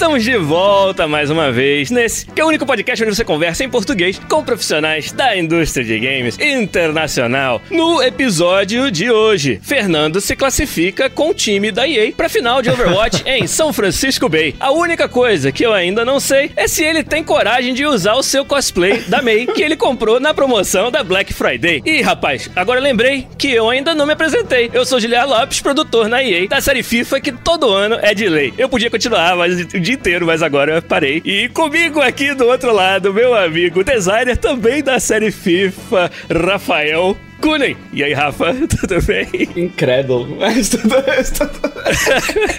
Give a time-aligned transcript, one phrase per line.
[0.00, 3.64] Estamos de volta mais uma vez nesse que é o único podcast onde você conversa
[3.64, 7.60] em português com profissionais da indústria de games internacional.
[7.70, 12.70] No episódio de hoje, Fernando se classifica com o time da EA para final de
[12.70, 14.54] Overwatch em São Francisco Bay.
[14.58, 18.14] A única coisa que eu ainda não sei é se ele tem coragem de usar
[18.14, 21.82] o seu cosplay da May que ele comprou na promoção da Black Friday.
[21.84, 24.70] E rapaz, agora lembrei que eu ainda não me apresentei.
[24.72, 28.26] Eu sou Giliar Lopes, produtor na EA da série FIFA que todo ano é de
[28.30, 28.54] lei.
[28.56, 31.20] Eu podia continuar mas o dia inteiro, mas agora eu parei.
[31.24, 37.76] E comigo aqui do outro lado, meu amigo, designer também da série FIFA, Rafael Kunen.
[37.92, 39.28] E aí, Rafa, tudo bem?
[39.56, 40.36] Incrédulo.
[40.38, 40.88] Mas tudo,
[41.36, 41.60] tudo...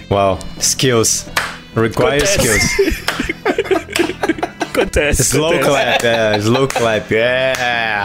[0.09, 1.27] Wow, skills.
[1.75, 2.63] Require skills.
[4.73, 5.21] Acontece.
[5.21, 5.69] Slow acontece.
[5.99, 7.53] clap, é, slow clap, é.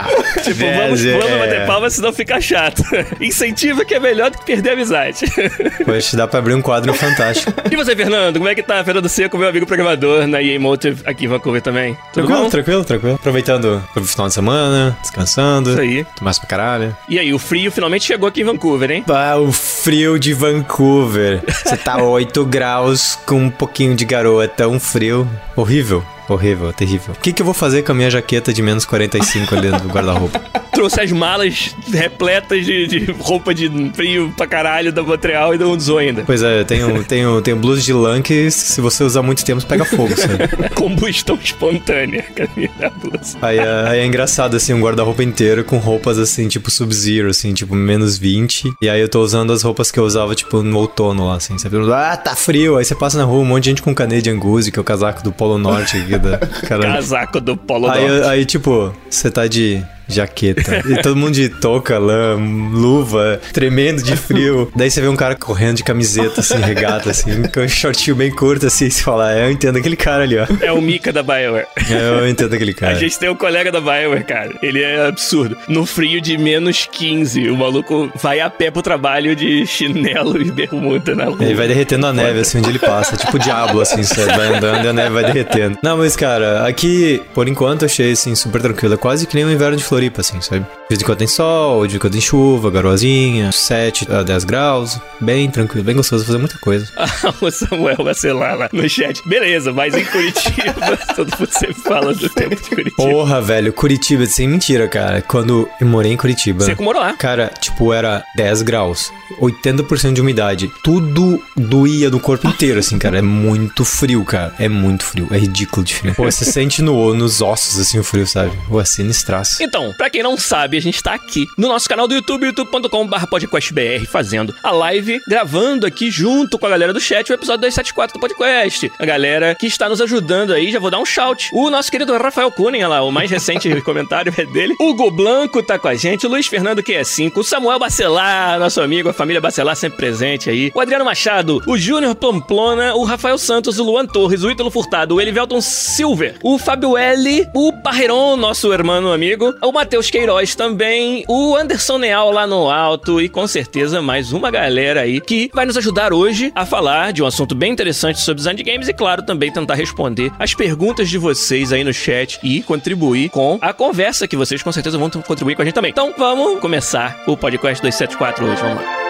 [0.42, 2.82] Tipo, Yes, vamos, vamos bater palmas, senão fica chato.
[3.20, 5.24] Incentiva que é melhor do que perder a amizade.
[5.84, 7.52] Poxa, dá pra abrir um quadro fantástico.
[7.70, 8.82] E você, Fernando, como é que tá?
[8.84, 11.94] Fernando Seco, meu amigo programador na EA Motive aqui em Vancouver também.
[12.12, 12.48] Tudo Tranquilo, bom?
[12.50, 13.14] tranquilo, tranquilo.
[13.14, 15.70] Aproveitando o final de semana, descansando.
[15.70, 16.06] Isso aí.
[16.20, 16.96] Mais pra caralho.
[17.08, 19.04] E aí, o frio finalmente chegou aqui em Vancouver, hein?
[19.08, 21.42] Ah, o frio de Vancouver.
[21.64, 25.28] Você tá 8 graus com um pouquinho de garoa, é tão frio.
[25.54, 26.04] Horrível.
[26.28, 27.14] Horrível, terrível.
[27.14, 29.88] O que, que eu vou fazer com a minha jaqueta de menos 45 ali do
[29.88, 30.40] guarda-roupa?
[30.76, 35.70] Trouxe as malas repletas de, de roupa de frio pra caralho da Montreal e não
[35.70, 36.22] usou ainda.
[36.26, 39.64] Pois é, eu tenho, tenho, tenho blusa de lã que se você usar muito tempo
[39.64, 40.46] pega fogo, sabe?
[40.76, 42.22] Combustão espontânea.
[42.34, 43.38] Cadê a blusa?
[43.40, 47.54] Aí, é- aí é engraçado, assim, um guarda-roupa inteiro com roupas, assim, tipo Sub-Zero, assim,
[47.54, 48.74] tipo menos 20.
[48.82, 51.56] E aí eu tô usando as roupas que eu usava, tipo, no outono lá, assim,
[51.56, 51.76] sabe?
[51.90, 52.76] Ah, tá frio.
[52.76, 54.84] Aí você passa na rua, um monte de gente com Canadian Goose, que é o
[54.84, 56.36] casaco do Polo Norte aqui da...
[56.68, 56.92] Caralho.
[56.92, 58.28] Casaco do Polo Aí, Norte.
[58.28, 60.82] aí, tipo, você tá de jaqueta.
[60.88, 64.70] E todo mundo de touca, lã, luva, tremendo de frio.
[64.74, 68.30] Daí você vê um cara correndo de camiseta, assim, regata, assim, com um shortinho bem
[68.30, 70.46] curto, assim, e você fala, é, eu entendo aquele cara ali, ó.
[70.60, 71.66] É o Mika da BioWare.
[71.90, 72.92] Eu entendo aquele cara.
[72.92, 74.52] A gente tem um colega da BioWare, cara.
[74.62, 75.56] Ele é absurdo.
[75.68, 80.50] No frio de menos 15, o maluco vai a pé pro trabalho de chinelo e
[80.50, 81.38] bermuda na rua.
[81.40, 83.16] Ele vai derretendo a neve, assim, onde ele passa.
[83.16, 85.78] Tipo o diabo, assim, você vai andando e a neve vai derretendo.
[85.82, 88.94] Não, mas, cara, aqui, por enquanto, eu achei, assim, super tranquilo.
[88.94, 90.60] É quase que nem o inverno de Floripa, assim, sabe?
[90.60, 94.22] De vez em quando tem sol, de vez em quando tem chuva, garoazinha, 7 a
[94.22, 95.00] 10 graus.
[95.18, 96.86] Bem tranquilo, bem gostoso fazer muita coisa.
[97.40, 99.26] o Samuel vacilar lá no chat.
[99.26, 102.96] Beleza, mas em Curitiba, todo mundo sempre fala do tempo de Curitiba.
[102.96, 105.22] Porra, velho, Curitiba, sem mentira, cara.
[105.22, 106.62] Quando eu morei em Curitiba.
[106.62, 107.14] Você morou lá.
[107.14, 110.70] Cara, tipo, era 10 graus, 80% de umidade.
[110.84, 113.18] Tudo doía do corpo inteiro, assim, cara.
[113.18, 114.54] É muito frio, cara.
[114.58, 115.26] É muito frio.
[115.30, 116.12] É ridículo de frio.
[116.16, 118.52] Pô, você sente no, nos ossos, assim, o frio, sabe?
[118.68, 119.62] Pô, é sinistraço.
[119.62, 123.26] Então, pra quem não sabe, a gente tá aqui no nosso canal do YouTube, youtube.com.br
[123.28, 128.14] podcastbr, fazendo a live, gravando aqui junto com a galera do chat o episódio 274
[128.14, 128.92] do podcast.
[128.98, 131.50] A galera que está nos ajudando aí, já vou dar um shout.
[131.52, 134.74] O nosso querido Rafael Kunen, olha lá, o mais recente comentário é dele.
[134.80, 138.58] Hugo Blanco tá com a gente, o Luiz Fernando, que é 5, o Samuel Bacelar,
[138.58, 143.04] nosso amigo, a família Bacelar sempre presente aí, o Adriano Machado, o Júnior Pamplona, o
[143.04, 147.72] Rafael Santos, o Luan Torres, o Ítalo Furtado, o Elivelton Silver, o Fábio L, o
[147.72, 153.28] Parreiron, nosso irmão amigo, o Matheus Queiroz também, o Anderson Neal lá no alto e
[153.28, 157.26] com certeza mais uma galera aí que vai nos ajudar hoje a falar de um
[157.26, 161.18] assunto bem interessante sobre design de games e, claro, também tentar responder as perguntas de
[161.18, 165.54] vocês aí no chat e contribuir com a conversa que vocês com certeza vão contribuir
[165.54, 165.90] com a gente também.
[165.90, 169.05] Então vamos começar o podcast 274 hoje, vamos lá.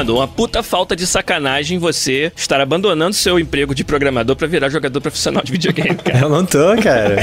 [0.00, 4.70] Fernando, uma puta falta de sacanagem você estar abandonando seu emprego de programador pra virar
[4.70, 6.20] jogador profissional de videogame, cara.
[6.20, 7.16] Eu não tô, cara.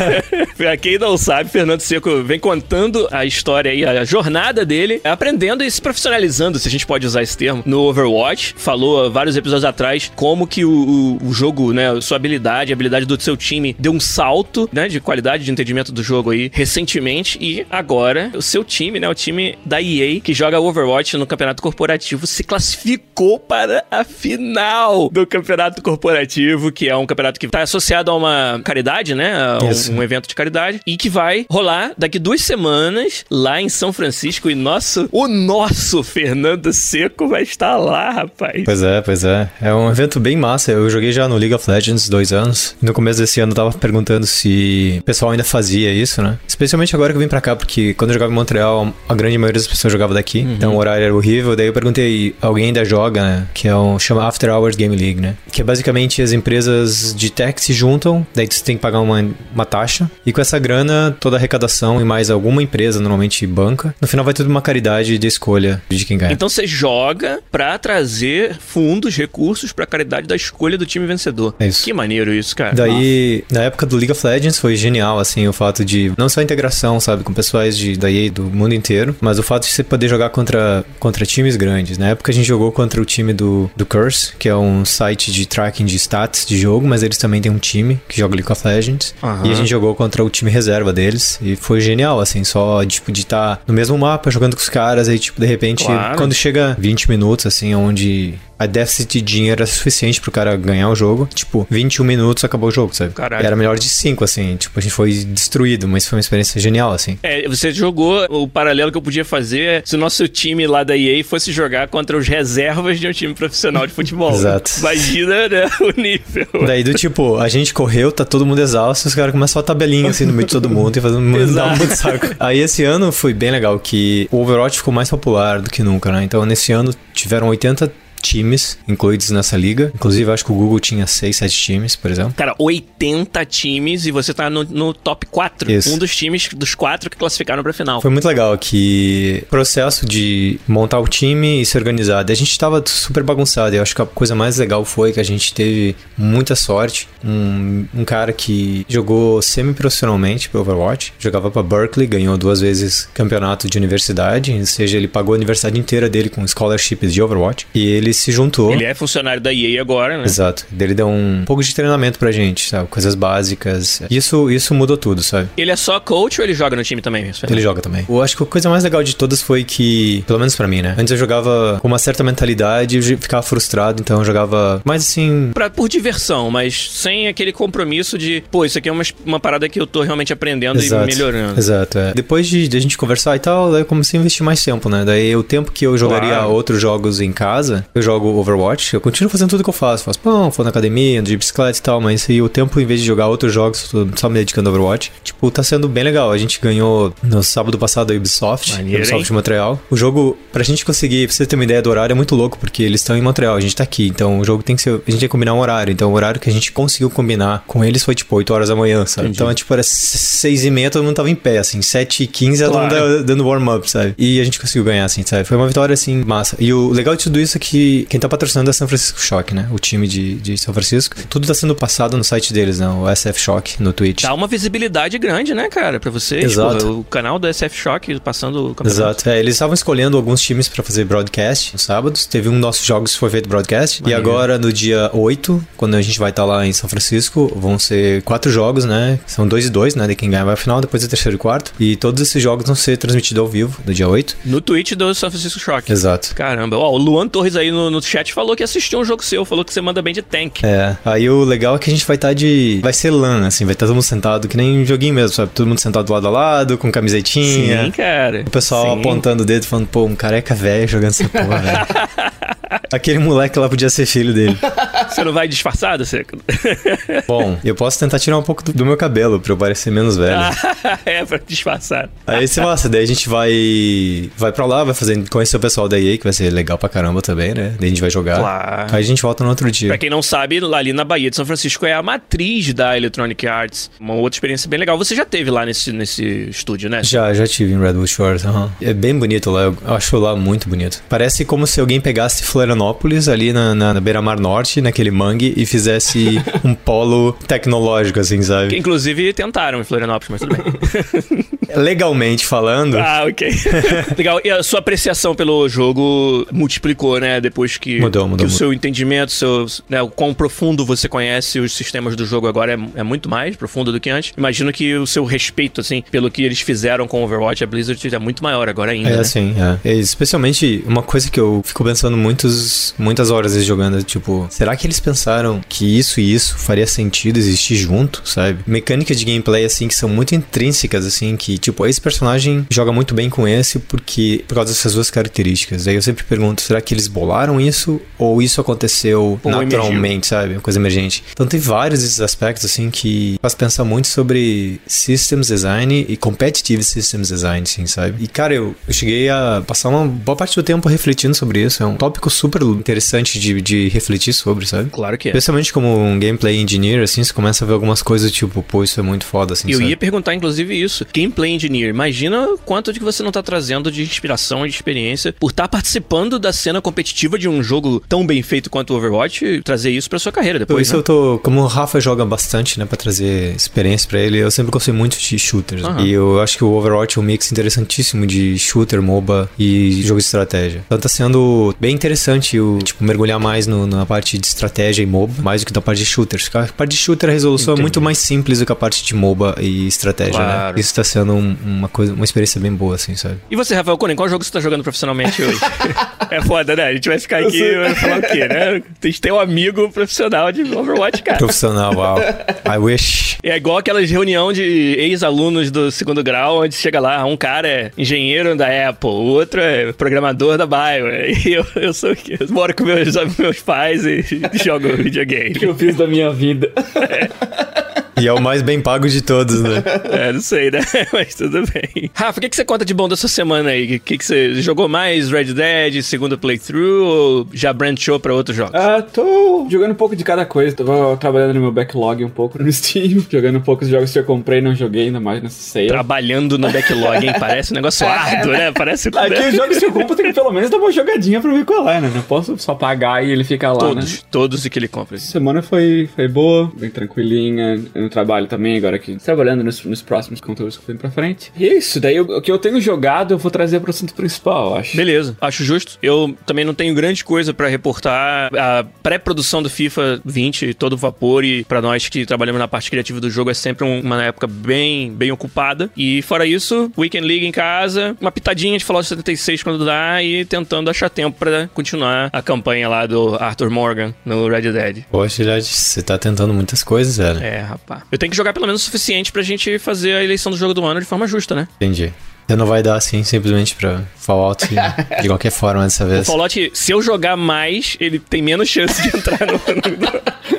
[0.56, 5.62] pra quem não sabe, Fernando Seco vem contando a história aí, a jornada dele, aprendendo
[5.62, 8.54] e se profissionalizando, se a gente pode usar esse termo, no Overwatch.
[8.56, 13.04] Falou vários episódios atrás como que o, o, o jogo, né, sua habilidade, a habilidade
[13.04, 17.38] do seu time deu um salto, né, de qualidade de entendimento do jogo aí recentemente
[17.38, 21.62] e agora o seu time, né, o time da EA que joga Overwatch no campeonato
[21.62, 27.62] corporativo se classificou para a final do campeonato corporativo, que é um campeonato que está
[27.62, 31.92] associado a uma caridade, né, a um, um evento de caridade e que vai rolar
[31.96, 37.76] daqui duas semanas lá em São Francisco e nosso, o nosso Fernando Seco vai estar
[37.76, 38.62] lá, rapaz.
[38.64, 39.48] Pois é, pois é.
[39.60, 40.72] É um evento bem massa.
[40.72, 42.76] Eu joguei já no League of Legends dois anos.
[42.80, 46.38] No começo desse ano eu tava perguntando se o pessoal ainda fazia isso, né?
[46.46, 49.38] Especialmente agora que eu vim pra cá, porque quando eu jogava em Montreal, a grande
[49.38, 50.40] maioria das pessoas jogava daqui.
[50.40, 50.54] Uhum.
[50.54, 51.56] Então o horário era horrível.
[51.56, 52.03] Daí eu perguntei,
[52.40, 53.46] alguém ainda joga, né?
[53.54, 55.36] Que é um chama After Hours Game League, né?
[55.50, 59.24] Que é basicamente as empresas de tech se juntam, daí você tem que pagar uma,
[59.54, 60.10] uma taxa.
[60.24, 64.24] E com essa grana, toda a arrecadação e mais alguma empresa, normalmente banca, no final
[64.24, 66.32] vai tudo uma caridade de escolha de quem ganha.
[66.32, 71.54] Então você joga pra trazer fundos, recursos pra caridade da escolha do time vencedor.
[71.58, 71.84] É isso.
[71.84, 72.74] Que maneiro isso, cara.
[72.74, 73.60] Daí, Nossa.
[73.60, 76.42] na época do League of Legends, foi genial, assim, o fato de não só a
[76.42, 79.82] integração, sabe, com pessoais de, da EA do mundo inteiro, mas o fato de você
[79.82, 81.93] poder jogar contra, contra times grandes.
[81.98, 85.32] Na época a gente jogou contra o time do, do Curse, que é um site
[85.32, 88.50] de tracking de stats de jogo, mas eles também têm um time que joga League
[88.50, 89.14] of Legends.
[89.22, 89.46] Uhum.
[89.46, 93.10] E a gente jogou contra o time reserva deles e foi genial, assim, só, tipo,
[93.12, 96.16] de estar tá no mesmo mapa jogando com os caras, aí, tipo, de repente, claro.
[96.16, 98.34] quando chega 20 minutos, assim, onde
[98.64, 101.28] a déficit de dinheiro era suficiente pro cara ganhar o jogo.
[101.32, 103.12] Tipo, 21 minutos acabou o jogo, sabe?
[103.12, 103.46] Caralho.
[103.46, 104.56] Era melhor de 5, assim.
[104.56, 107.18] Tipo, a gente foi destruído, mas foi uma experiência genial, assim.
[107.22, 110.84] É, você jogou o paralelo que eu podia fazer é se o nosso time lá
[110.84, 114.32] da EA fosse jogar contra os reservas de um time profissional de futebol.
[114.34, 114.72] Exato.
[114.78, 116.46] Imagina, né, o nível.
[116.66, 120.10] Daí do tipo, a gente correu, tá todo mundo exausto, os caras começam a tabelinha
[120.10, 122.26] assim no meio de todo mundo e fazendo um muito saco.
[122.38, 126.12] Aí esse ano foi bem legal que o Overwatch ficou mais popular do que nunca,
[126.12, 126.24] né?
[126.24, 127.92] Então nesse ano tiveram 80
[128.24, 129.92] times incluídos nessa liga.
[129.94, 132.34] Inclusive, acho que o Google tinha 6, 7 times, por exemplo.
[132.34, 135.70] Cara, 80 times e você tá no, no top 4.
[135.70, 135.92] Isso.
[135.92, 138.00] Um dos times dos quatro que classificaram pra final.
[138.00, 142.24] Foi muito legal que o processo de montar o time e se organizar.
[142.28, 143.74] A gente tava super bagunçado.
[143.76, 147.08] Eu acho que a coisa mais legal foi que a gente teve muita sorte.
[147.24, 153.68] Um, um cara que jogou semi-profissionalmente pro Overwatch, jogava pra Berkeley, ganhou duas vezes campeonato
[153.68, 157.66] de universidade, ou seja, ele pagou a universidade inteira dele com scholarships de Overwatch.
[157.74, 158.72] E ele se juntou.
[158.72, 160.24] Ele é funcionário da EA agora, né?
[160.24, 160.66] Exato.
[160.78, 162.88] Ele deu um pouco de treinamento pra gente, sabe?
[162.88, 164.02] Coisas básicas.
[164.10, 165.48] Isso, isso mudou tudo, sabe?
[165.56, 167.30] Ele é só coach ou ele joga no time também?
[167.48, 168.04] Ele joga também.
[168.08, 170.82] Eu acho que a coisa mais legal de todas foi que, pelo menos pra mim,
[170.82, 170.94] né?
[170.98, 175.50] Antes eu jogava com uma certa mentalidade e ficava frustrado, então eu jogava mais assim.
[175.54, 179.68] Pra, por diversão, mas sem aquele compromisso de, pô, isso aqui é uma, uma parada
[179.68, 181.04] que eu tô realmente aprendendo Exato.
[181.04, 181.58] e melhorando.
[181.58, 182.12] Exato, é.
[182.14, 184.88] Depois de, de, a gente conversar e tal, daí eu comecei a investir mais tempo,
[184.88, 185.04] né?
[185.04, 186.50] Daí o tempo que eu jogaria claro.
[186.50, 190.04] outros jogos em casa, eu jogo Overwatch, eu continuo fazendo tudo que eu faço.
[190.04, 192.86] Faço pão, vou na academia, ando de bicicleta e tal, mas aí o tempo, em
[192.86, 196.30] vez de jogar outros jogos, só me dedicando a Overwatch, tipo, tá sendo bem legal.
[196.30, 199.80] A gente ganhou no sábado passado a Ubisoft, Maneiro, Ubisoft de Montreal.
[199.90, 202.58] O jogo, pra gente conseguir, pra você ter uma ideia do horário, é muito louco,
[202.58, 204.90] porque eles estão em Montreal, a gente tá aqui, então o jogo tem que ser,
[204.90, 207.64] a gente tem que combinar um horário, então o horário que a gente conseguiu combinar
[207.66, 209.28] com eles foi tipo 8 horas da manhã, sabe?
[209.28, 209.38] Entendi.
[209.38, 212.26] Então, é, tipo, era 6 e meia, todo mundo tava em pé, assim, 7 e
[212.26, 212.88] 15 claro.
[212.88, 214.14] todo mundo dando warm-up, sabe?
[214.18, 215.44] E a gente conseguiu ganhar, assim, sabe?
[215.44, 216.56] Foi uma vitória, assim, massa.
[216.58, 219.54] E o legal de tudo isso é que quem tá patrocinando é São Francisco Shock,
[219.54, 219.68] né?
[219.70, 221.16] O time de, de São Francisco.
[221.28, 222.88] Tudo tá sendo passado no site deles, né?
[222.88, 224.22] O SF Shock, no Twitch.
[224.22, 226.44] Dá uma visibilidade grande, né, cara, pra vocês.
[226.44, 226.86] Exato.
[226.86, 229.00] Pô, o canal do SF Shock passando o campeonato.
[229.00, 229.28] Exato.
[229.28, 232.26] É, eles estavam escolhendo alguns times pra fazer broadcast nos sábados.
[232.26, 234.02] Teve um dos nossos jogos que foi feito broadcast.
[234.02, 234.20] Maneiro.
[234.20, 237.52] E agora, no dia 8, quando a gente vai estar tá lá em São Francisco,
[237.54, 239.18] vão ser quatro jogos, né?
[239.26, 240.06] São dois e dois, né?
[240.06, 241.72] De quem ganha vai ao final, depois é terceiro e quarto.
[241.78, 244.36] E todos esses jogos vão ser transmitidos ao vivo, no dia 8.
[244.44, 245.90] No Twitch do São Francisco Shock.
[245.90, 246.34] Exato.
[246.34, 246.76] Caramba.
[246.76, 249.64] Ó, o Luan Torres aí no, no chat falou que assistiu um jogo seu, falou
[249.64, 250.64] que você manda bem de tank.
[250.64, 250.96] É.
[251.04, 252.80] Aí o legal é que a gente vai estar tá de.
[252.82, 255.34] Vai ser LAN, assim, vai estar tá todo mundo sentado, que nem um joguinho mesmo,
[255.34, 255.50] sabe?
[255.54, 257.84] Todo mundo sentado lado a lado, com camisetinha.
[257.84, 258.42] Sim, cara.
[258.46, 259.00] O pessoal Sim.
[259.00, 262.80] apontando o dedo falando, pô, um careca velho jogando essa porra, velho.
[262.92, 264.56] Aquele moleque lá podia ser filho dele.
[265.08, 266.38] Você não vai disfarçado, Seco?
[267.26, 270.16] Bom, eu posso tentar tirar um pouco do, do meu cabelo pra eu parecer menos
[270.16, 270.40] velho.
[271.04, 272.08] é, pra disfarçar.
[272.26, 275.88] Aí você massa, daí a gente vai vai pra lá, vai fazer, conhecer o pessoal
[275.88, 277.74] da EA, que vai ser legal pra caramba também, né?
[277.78, 278.38] Daí a gente vai jogar.
[278.38, 278.94] Claro.
[278.94, 279.88] Aí a gente volta no outro dia.
[279.88, 282.96] Pra quem não sabe, lá ali na Bahia de São Francisco é a matriz da
[282.96, 283.90] Electronic Arts.
[284.00, 284.98] Uma outra experiência bem legal.
[284.98, 287.02] Você já teve lá nesse, nesse estúdio, né?
[287.02, 288.70] Já, já tive em Redwood Shores, aham.
[288.80, 291.02] É bem bonito lá, eu acho lá muito bonito.
[291.08, 292.44] Parece como se alguém pegasse
[292.74, 298.38] Florianópolis ali na, na, na beira-mar norte, naquele mangue, e fizesse um polo tecnológico, assim,
[298.38, 298.76] Que, sabe?
[298.76, 301.44] inclusive tentaram em Florianópolis, mas tudo bem.
[301.76, 303.48] Legalmente falando, ah, ok.
[304.16, 304.40] Legal.
[304.44, 307.40] E a sua apreciação pelo jogo multiplicou, né?
[307.40, 308.58] Depois que, Mudou, mudou, que o mudou.
[308.58, 313.00] seu entendimento, seu, né, o quão profundo você conhece os sistemas do jogo agora é,
[313.00, 314.32] é muito mais profundo do que antes.
[314.36, 318.18] Imagino que o seu respeito, assim, pelo que eles fizeram com Overwatch, a Blizzard é
[318.18, 319.08] muito maior agora ainda.
[319.10, 319.20] É, né?
[319.20, 319.54] assim,
[319.84, 319.90] é.
[319.90, 322.16] É, Especialmente uma coisa que eu fico pensando
[322.64, 327.38] muitos, muitas horas jogando, tipo, será que eles pensaram que isso e isso faria sentido
[327.38, 328.60] existir junto, sabe?
[328.66, 333.14] Mecânicas de gameplay, assim, que são muito intrínsecas, assim, que, tipo, esse personagem joga muito
[333.14, 335.86] bem com esse porque, por causa dessas duas características.
[335.86, 340.54] Aí eu sempre pergunto, será que eles bolaram isso ou isso aconteceu Ou naturalmente, sabe?
[340.54, 341.22] Uma coisa emergente.
[341.32, 346.82] Então tem vários desses aspectos, assim, que faz pensar muito sobre systems design e competitive
[346.82, 348.22] systems design, assim, sabe?
[348.22, 351.82] E, cara, eu, eu cheguei a passar uma boa parte do tempo refletindo sobre isso.
[351.82, 354.90] É um tópico super interessante de, de refletir sobre, sabe?
[354.90, 355.30] Claro que é.
[355.30, 358.98] Especialmente como um gameplay engineer, assim, você começa a ver algumas coisas tipo, pô, isso
[359.00, 359.90] é muito foda, assim, Eu sabe?
[359.90, 361.06] ia perguntar, inclusive, isso.
[361.14, 365.34] Gameplay Engineer, imagina quanto de que você não tá trazendo de inspiração e de experiência
[365.38, 369.44] por estar participando da cena competitiva de um jogo tão bem feito quanto o Overwatch
[369.44, 371.00] e trazer isso pra sua carreira Por depois, isso né?
[371.00, 371.38] eu tô.
[371.42, 375.18] Como o Rafa joga bastante, né, pra trazer experiência pra ele, eu sempre gostei muito
[375.18, 375.82] de shooters.
[375.84, 376.02] Aham.
[376.04, 380.20] E eu acho que o Overwatch é um mix interessantíssimo de shooter, MOBA e jogo
[380.20, 380.82] de estratégia.
[380.86, 385.06] Então tá sendo bem interessante o, tipo, mergulhar mais no- na parte de estratégia e
[385.06, 386.50] MOBA, mais do que na parte de shooters.
[386.54, 387.80] A parte de shooter, a resolução Entendi.
[387.80, 390.74] é muito mais simples do que a parte de MOBA e estratégia, Claro.
[390.74, 390.80] né?
[390.80, 393.36] Isso tá sendo um- uma coisa, uma experiência bem boa, assim, sabe?
[393.50, 395.58] E você, Rafael Conen, qual jogo você tá jogando profissionalmente hoje?
[396.30, 396.84] é foda, né?
[396.88, 398.82] A gente vai ficar aqui e vai falar o quê, né?
[399.02, 401.38] A gente tem um amigo profissional de Overwatch, cara.
[401.38, 402.18] Profissional, uau.
[402.20, 403.36] I wish.
[403.42, 404.62] É igual aquelas reunião de
[404.98, 409.60] ex-alunos do segundo grau, onde chega lá, um cara é engenheiro da Apple, o outro
[409.60, 412.33] é programador da Bioware, e eu, eu sou o quê?
[412.38, 414.22] Eu moro com meus, meus pais e
[414.64, 415.54] jogo videogame.
[415.54, 416.70] que eu fiz da minha vida.
[418.20, 419.82] E é o mais bem pago de todos, né?
[420.14, 420.80] É, não sei, né?
[421.12, 422.10] Mas tudo bem.
[422.14, 423.96] Rafa, o que, que você conta de bom dessa semana aí?
[423.96, 425.30] O que, que você jogou mais?
[425.30, 428.74] Red Dead, segundo playthrough, ou já branchou pra outros jogos?
[428.74, 430.76] Ah, tô jogando um pouco de cada coisa.
[430.76, 433.24] Tava trabalhando no meu backlog um pouco no Steam.
[433.30, 435.88] Jogando um pouco os jogos que eu comprei e não joguei ainda mais nessa sale.
[435.88, 437.32] Trabalhando no backlog, hein?
[437.38, 438.72] Parece um negócio árduo, né?
[438.72, 439.08] Parece...
[439.08, 441.64] Aqui os jogos que eu compro tem que pelo menos dar uma jogadinha pra ver
[441.64, 442.10] qual é, né?
[442.14, 444.18] Não posso só pagar e ele fica lá, Todos, né?
[444.30, 445.16] todos que ele compra.
[445.16, 447.80] Essa semana foi, foi boa, bem tranquilinha.
[448.04, 451.50] No trabalho também, agora aqui trabalhando nos, nos próximos conteúdos que vem pra frente.
[451.56, 454.72] E é isso, daí o que eu tenho jogado eu vou trazer pro assunto principal,
[454.72, 454.96] eu acho.
[454.96, 455.98] Beleza, acho justo.
[456.02, 458.50] Eu também não tenho grande coisa pra reportar.
[458.54, 463.20] A pré-produção do FIFA 20, todo vapor, e pra nós que trabalhamos na parte criativa
[463.20, 465.90] do jogo, é sempre um- uma época bem, bem ocupada.
[465.96, 470.44] E fora isso, Weekend League em casa, uma pitadinha de Fallout 76 quando dá, e
[470.44, 475.04] tentando achar tempo pra continuar a campanha lá do Arthur Morgan no Red Dead.
[475.10, 477.42] Poxa, já- você tá tentando muitas coisas, velho.
[477.42, 477.93] É, rapaz.
[478.10, 480.74] Eu tenho que jogar pelo menos o suficiente pra gente fazer a eleição do jogo
[480.74, 481.68] do ano de forma justa, né?
[481.76, 482.12] Entendi.
[482.46, 484.66] Você não vai dar assim simplesmente pra Fallout
[485.22, 486.26] de qualquer forma dessa O vez.
[486.26, 489.58] Fallout, se eu jogar mais, ele tem menos chance de entrar no.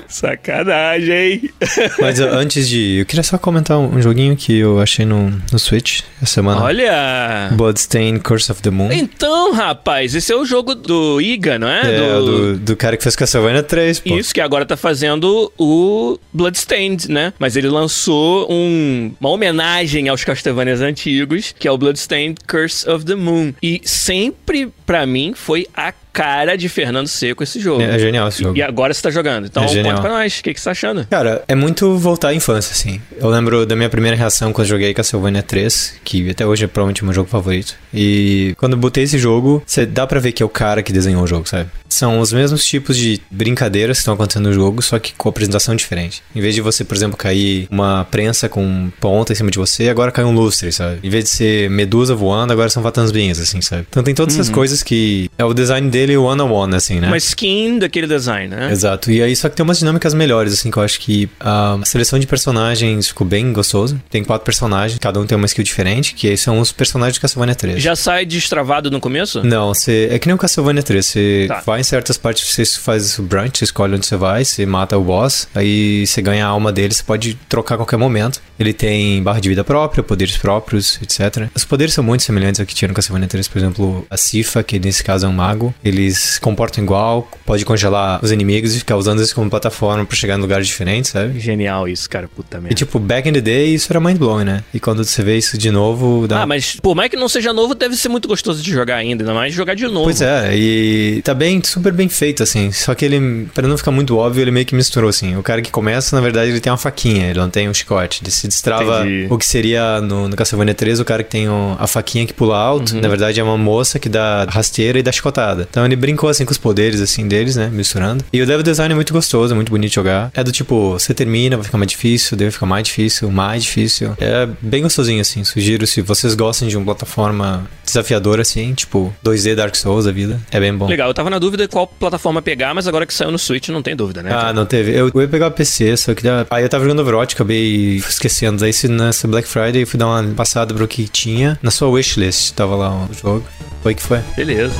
[0.08, 1.50] Sacanagem.
[2.00, 3.00] Mas uh, antes de.
[3.00, 6.62] Eu queria só comentar um, um joguinho que eu achei no, no Switch essa semana.
[6.62, 7.50] Olha.
[7.54, 8.92] Bloodstained Curse of the Moon.
[8.92, 11.82] Então, rapaz, esse é o jogo do Iga, não é?
[11.96, 14.18] É, do, do cara que fez Castlevania 3, pô.
[14.18, 17.34] Isso, que agora tá fazendo o Bloodstained, né?
[17.40, 23.06] Mas ele lançou um- uma homenagem aos Castlevanias antigos, que é o Bloodstained Curse of
[23.06, 23.54] the Moon.
[23.62, 27.82] E sempre, pra mim, foi a cara de Fernando Seco esse jogo.
[27.82, 28.58] É, é genial esse jogo.
[28.58, 29.46] E agora você tá jogando.
[29.48, 29.98] Então, É genial.
[29.98, 30.40] conta pra nós.
[30.40, 31.06] O que, que você tá achando?
[31.10, 33.02] Cara, é muito voltar à infância, assim.
[33.20, 37.02] Eu lembro da minha primeira reação quando joguei Castlevania 3, que até hoje é provavelmente
[37.02, 37.76] o meu jogo favorito.
[37.94, 40.94] E quando eu botei esse jogo, você dá pra ver que é o cara que
[40.94, 41.70] desenhou o jogo, sabe?
[41.90, 45.76] São os mesmos tipos de brincadeiras que estão acontecendo no jogo, só que com apresentação
[45.76, 46.24] diferente.
[46.36, 49.90] Em vez de você, por exemplo, cair uma prensa com ponta em cima de você,
[49.90, 51.00] agora cai um lustre, sabe?
[51.04, 53.86] Em vez de ser medusa voando, agora são fatasminhas, assim, sabe?
[53.90, 57.08] Então tem todas essas coisas que é o design dele ele one-on-one, assim, né?
[57.08, 58.72] Uma skin daquele design, né?
[58.72, 59.12] Exato.
[59.12, 62.18] E aí, só que tem umas dinâmicas melhores, assim, que eu acho que a seleção
[62.20, 64.02] de personagens ficou bem gostoso.
[64.10, 67.20] Tem quatro personagens, cada um tem uma skill diferente, que aí são os personagens de
[67.20, 67.82] Castlevania 3.
[67.82, 69.44] Já sai destravado no começo?
[69.44, 70.10] Não, você.
[70.12, 71.06] É que nem o Castlevania 3.
[71.06, 71.62] Você Tá.
[71.66, 74.98] vai em certas partes, você faz o branch, você escolhe onde você vai, você mata
[74.98, 78.42] o boss, aí você ganha a alma dele, você pode trocar a qualquer momento.
[78.60, 81.50] Ele tem barra de vida própria, poderes próprios, etc.
[81.54, 84.64] Os poderes são muito semelhantes ao que tinha no Castlevania 3, por exemplo, a Sifa,
[84.64, 88.80] que nesse caso é um mago, eles se comportam igual, pode congelar os inimigos e
[88.80, 91.40] ficar usando isso como plataforma pra chegar em lugares diferentes, sabe?
[91.40, 92.28] Genial isso, cara.
[92.28, 92.76] Puta E merda.
[92.76, 94.64] tipo, back in the day, isso era mind blowing, né?
[94.74, 97.54] E quando você vê isso de novo, dá Ah, mas por mais que não seja
[97.54, 100.04] novo, deve ser muito gostoso de jogar ainda, ainda mais jogar de novo.
[100.06, 102.72] Pois é, e tá bem, super bem feito, assim.
[102.72, 105.36] Só que ele, pra não ficar muito óbvio, ele meio que misturou, assim.
[105.38, 108.22] O cara que começa, na verdade, ele tem uma faquinha, ele não tem um chicote.
[108.24, 109.28] Ele se destrava Entendi.
[109.30, 112.34] o que seria no, no Castlevania 3, o cara que tem o- a faquinha que
[112.34, 112.94] pula alto.
[112.96, 113.02] Uhum.
[113.02, 115.68] Na verdade, é uma moça que dá rasteira e dá chicotada.
[115.70, 117.70] Então ele brincou, assim, com os poderes, assim, deles, né?
[117.72, 118.24] Misturando.
[118.32, 120.32] E o level design é muito gostoso, é muito bonito de jogar.
[120.34, 123.64] É do tipo, você termina, vai ficar mais difícil, daí vai ficar mais difícil, mais
[123.64, 124.16] difícil.
[124.20, 125.44] É bem gostosinho, assim.
[125.44, 130.40] Sugiro, se vocês gostam de uma plataforma desafiadora, assim, tipo 2D Dark Souls, a vida,
[130.52, 130.88] é bem bom.
[130.88, 133.82] Legal, eu tava na dúvida qual plataforma pegar, mas agora que saiu no Switch não
[133.82, 134.32] tem dúvida, né?
[134.34, 134.92] Ah, não teve.
[134.92, 138.60] Eu, eu ia pegar o PC, só que aí eu tava jogando Overwatch, acabei esquecendo.
[138.60, 141.58] Daí se nessa Black Friday eu fui dar uma passada pro que tinha.
[141.62, 143.46] Na sua wishlist tava lá o jogo.
[143.82, 144.20] Foi que foi.
[144.36, 144.76] Beleza.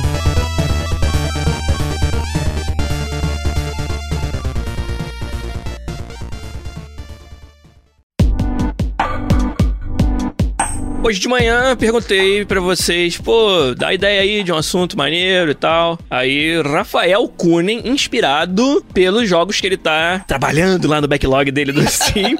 [11.06, 15.54] Hoje de manhã perguntei pra vocês, pô, dá ideia aí de um assunto maneiro e
[15.54, 15.96] tal.
[16.10, 21.82] Aí Rafael Kunen, inspirado pelos jogos que ele tá trabalhando lá no backlog dele do
[21.88, 22.36] Steam.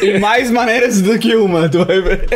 [0.00, 2.28] Tem mais maneiras do que uma, ver.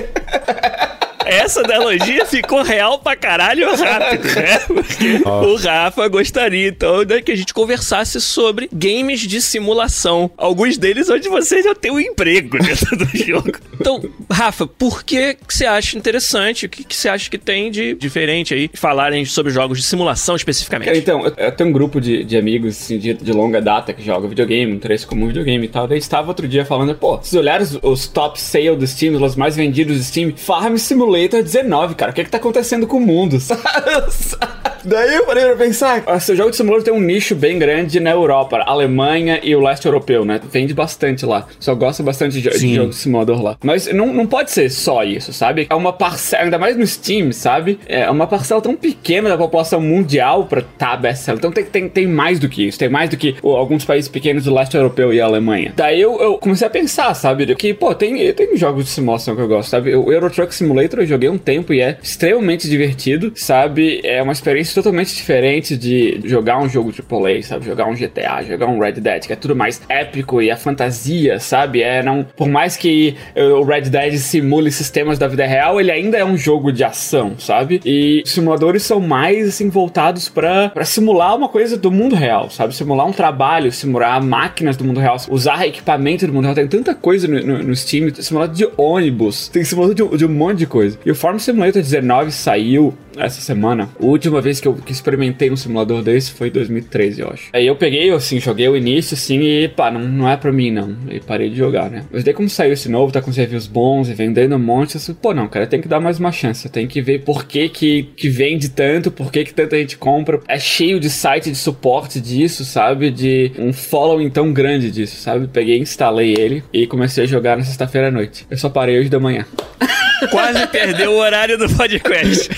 [1.29, 4.59] Essa analogia ficou real pra caralho rápido, né?
[4.67, 10.31] Porque o Rafa gostaria, então, né, que a gente conversasse sobre games de simulação.
[10.39, 13.53] Alguns deles onde você já tem um emprego dentro do jogo.
[13.79, 16.65] Então, Rafa, por que que você acha interessante?
[16.65, 18.71] O que, que você acha que tem de diferente aí?
[18.73, 20.99] Falarem sobre jogos de simulação especificamente.
[20.99, 24.27] então, eu, tenho um grupo de, de amigos assim, de, de longa data que joga
[24.27, 25.87] videogame, interesse comum videogame e tal.
[25.87, 29.37] Daí estava outro dia falando, pô, se olhar os, os top sale do Steam, os
[29.37, 33.01] mais vendidos do Steam, Farm Simulator 19, cara, o que que tá acontecendo com o
[33.01, 33.39] mundo?
[34.85, 38.11] Daí eu parei pra pensar, esse jogo de simulador tem um nicho bem grande na
[38.11, 40.41] Europa, Alemanha e o leste europeu, né?
[40.51, 41.47] Vende bastante lá.
[41.59, 43.57] Só gosta bastante de, de jogo de simulador lá.
[43.63, 45.67] Mas não, não pode ser só isso, sabe?
[45.69, 47.79] É uma parcela, ainda mais no Steam, sabe?
[47.87, 51.39] É uma parcela tão pequena da população mundial pra tá best-seller.
[51.39, 52.79] Então tem, tem, tem mais do que isso.
[52.79, 55.73] Tem mais do que o- alguns países pequenos do leste europeu e a Alemanha.
[55.77, 57.55] Daí eu, eu comecei a pensar, sabe?
[57.55, 59.95] Que, pô, tem, tem jogos de simulação que eu gosto, sabe?
[59.95, 64.01] O Euro Truck Simulator eu joguei um tempo e é extremamente divertido, sabe?
[64.05, 67.67] É uma experiência totalmente diferente de jogar um jogo AAA, sabe?
[67.67, 71.39] Jogar um GTA, jogar um Red Dead, que é tudo mais épico e a fantasia,
[71.39, 71.83] sabe?
[71.83, 76.17] É, não, por mais que o Red Dead simule sistemas da vida real, ele ainda
[76.17, 77.81] é um jogo de ação, sabe?
[77.85, 82.75] E simuladores são mais, assim, voltados pra simular uma coisa do mundo real, sabe?
[82.75, 86.55] Simular um trabalho, simular máquinas do mundo real, usar equipamento do mundo real.
[86.55, 90.29] Tem tanta coisa no, no, no Steam, simulador de ônibus, tem simulador de, de um
[90.29, 90.99] monte de coisa.
[91.05, 93.89] E o Farm Simulator 19 saiu essa semana.
[94.01, 97.51] A última vez que eu que experimentei um simulador desse foi em 2013, eu acho.
[97.53, 100.71] Aí eu peguei, assim, joguei o início, assim, e pá, não, não é pra mim,
[100.71, 100.97] não.
[101.11, 102.05] E parei de jogar, né?
[102.11, 104.95] Mas daí como saiu esse novo, tá com os reviews bons e vendendo um monte,
[104.95, 106.69] eu disse, pô, não, cara, tem que dar mais uma chance.
[106.69, 110.41] Tem que ver por que que, que vende tanto, por que que tanta gente compra.
[110.49, 113.11] É cheio de site de suporte disso, sabe?
[113.11, 115.49] De um following tão grande disso, sabe?
[115.49, 118.47] Peguei, instalei ele e comecei a jogar na sexta-feira à noite.
[118.51, 119.47] Eu só parei hoje da manhã.
[120.31, 122.49] Quase perdeu o horário do podcast.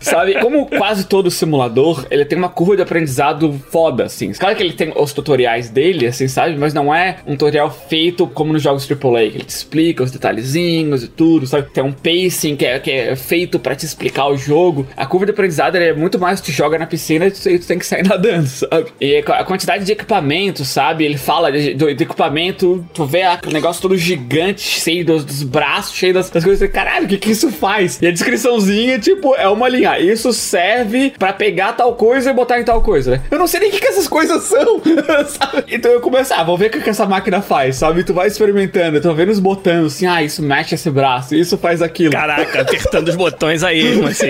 [0.00, 4.32] Sabe, como quase todo simulador, ele tem uma curva de aprendizado foda, assim.
[4.32, 6.56] Claro que ele tem os tutoriais dele, assim, sabe?
[6.56, 10.10] Mas não é um tutorial feito como nos jogos AAA, que ele te explica os
[10.10, 11.70] detalhezinhos e tudo, sabe?
[11.70, 14.86] Tem um pacing que é, que é feito pra te explicar o jogo.
[14.96, 17.86] A curva de aprendizado é muito mais tu joga na piscina e tu, tem que
[17.86, 18.92] sair nadando, sabe?
[19.00, 21.04] E a quantidade de equipamento, sabe?
[21.04, 25.96] Ele fala de, do, equipamento, tu vê aquele negócio todo gigante, cheio dos, dos braços,
[26.04, 26.70] cheio das, das coisas.
[26.70, 27.98] Caralho, o que que isso faz?
[28.02, 29.98] E a descriçãozinha, tipo, é uma linha.
[29.98, 33.20] Isso serve pra pegar tal coisa e botar em tal coisa, né?
[33.30, 34.80] Eu não sei nem o que, que essas coisas são,
[35.28, 35.64] sabe?
[35.70, 38.04] Então eu comecei, ah, vou ver o que, que essa máquina faz, sabe?
[38.04, 41.56] Tu vai experimentando, tu vai vendo os botões, assim, ah, isso mexe esse braço, isso
[41.56, 42.12] faz aquilo.
[42.12, 44.26] Caraca, apertando os botões aí, assim?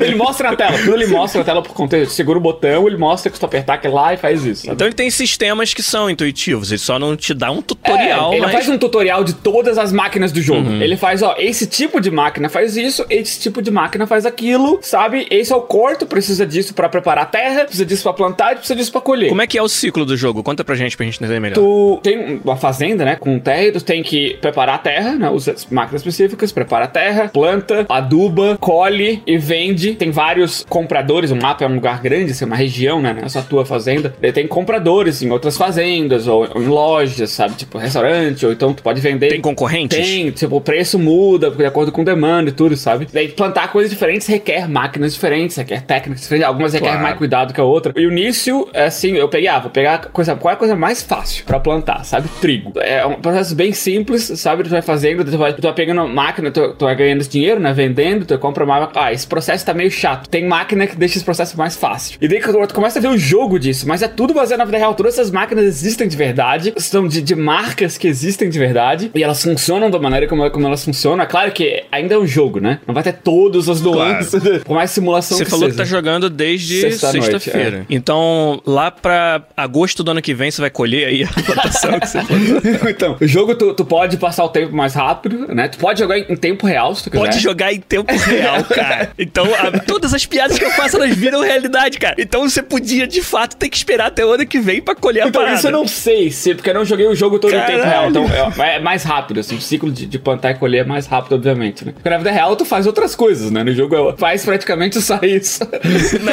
[0.00, 2.12] Ele mostra na tela, tudo ele mostra na tela por contexto.
[2.12, 4.62] Segura o botão, ele mostra que se tu apertar aquele lá e faz isso.
[4.62, 4.74] sabe?
[4.74, 8.34] Então ele tem sistemas que são intuitivos, ele só não te dá um tutorial, É,
[8.34, 8.52] ele não mas...
[8.64, 10.68] faz um tutorial de todas as máquinas do jogo.
[10.82, 14.78] Ele faz, ó, esse tipo de máquina faz isso, esse tipo de máquina faz aquilo,
[14.80, 15.26] sabe?
[15.30, 18.74] Esse é o corto, precisa disso pra preparar a terra, precisa disso pra plantar, precisa
[18.74, 19.28] disso pra colher.
[19.28, 20.42] Como é que é o ciclo do jogo?
[20.42, 21.56] Conta pra gente, pra gente entender melhor.
[21.56, 25.28] Tu tem uma fazenda, né, com terra, e tu tem que preparar a terra, né,
[25.28, 29.96] usa as máquinas específicas, prepara a terra, planta, aduba, colhe e vende.
[29.96, 33.66] Tem vários compradores, o mapa é um lugar grande, assim, uma região, né, nessa tua
[33.66, 34.14] fazenda.
[34.22, 38.72] Daí tem compradores em outras fazendas, ou, ou em lojas, sabe, tipo restaurante, ou então
[38.72, 39.28] tu pode vender...
[39.28, 39.98] Tem concorrentes?
[39.98, 43.06] Tem, tipo, o preço muda de acordo com demanda e tudo, sabe?
[43.12, 47.02] Daí plantar coisas diferentes requer máquinas diferentes, requer técnicas diferentes, algumas requer Claro.
[47.02, 47.92] mais cuidado que a outra.
[47.96, 50.76] E o início, é assim, eu peguei, ah, vou pegar coisa, qual é a coisa
[50.76, 52.28] mais fácil pra plantar, sabe?
[52.40, 52.72] Trigo.
[52.80, 54.62] É um processo bem simples, sabe?
[54.64, 57.60] Tu vai fazendo, tu vai, tu vai pegando máquina, tu, tu vai ganhando esse dinheiro,
[57.60, 57.72] né?
[57.72, 58.90] Vendendo, tu compra uma.
[58.94, 60.28] Ah, esse processo tá meio chato.
[60.28, 62.18] Tem máquina que deixa esse processo mais fácil.
[62.20, 64.64] E daí que tu começa a ver o jogo disso, mas é tudo baseado na
[64.64, 64.94] vida real.
[64.94, 69.22] Todas essas máquinas existem de verdade, são de, de marcas que existem de verdade, e
[69.22, 71.24] elas funcionam da maneira como, como elas funcionam.
[71.24, 72.80] É claro que ainda é um jogo, né?
[72.86, 75.84] Não vai ter todas as nuances, por mais simulação Você que falou que seja.
[75.84, 77.86] tá jogando desde sexta-feira.
[77.88, 82.06] Então, lá pra agosto do ano que vem, você vai colher aí a plantação que
[82.08, 82.90] você plantou.
[82.90, 85.68] então, o jogo tu, tu pode passar o tempo mais rápido, né?
[85.68, 87.24] Tu pode jogar em, em tempo real, se tu quiser.
[87.24, 89.10] Pode jogar em tempo real, cara.
[89.18, 92.14] Então, a- todas as piadas que eu faço, elas viram realidade, cara.
[92.18, 95.22] Então, você podia, de fato, ter que esperar até o ano que vem pra colher
[95.24, 95.58] a Então, parada.
[95.58, 97.88] isso eu não sei, se, porque eu não joguei o jogo todo em tempo Caralho.
[97.90, 98.08] real.
[98.54, 99.56] Então, é, é mais rápido, assim.
[99.56, 101.92] O ciclo de, de plantar e colher é mais rápido, obviamente, né?
[101.92, 103.62] Porque na vida real, tu faz outras coisas, né?
[103.64, 105.60] No jogo, é- faz praticamente só isso.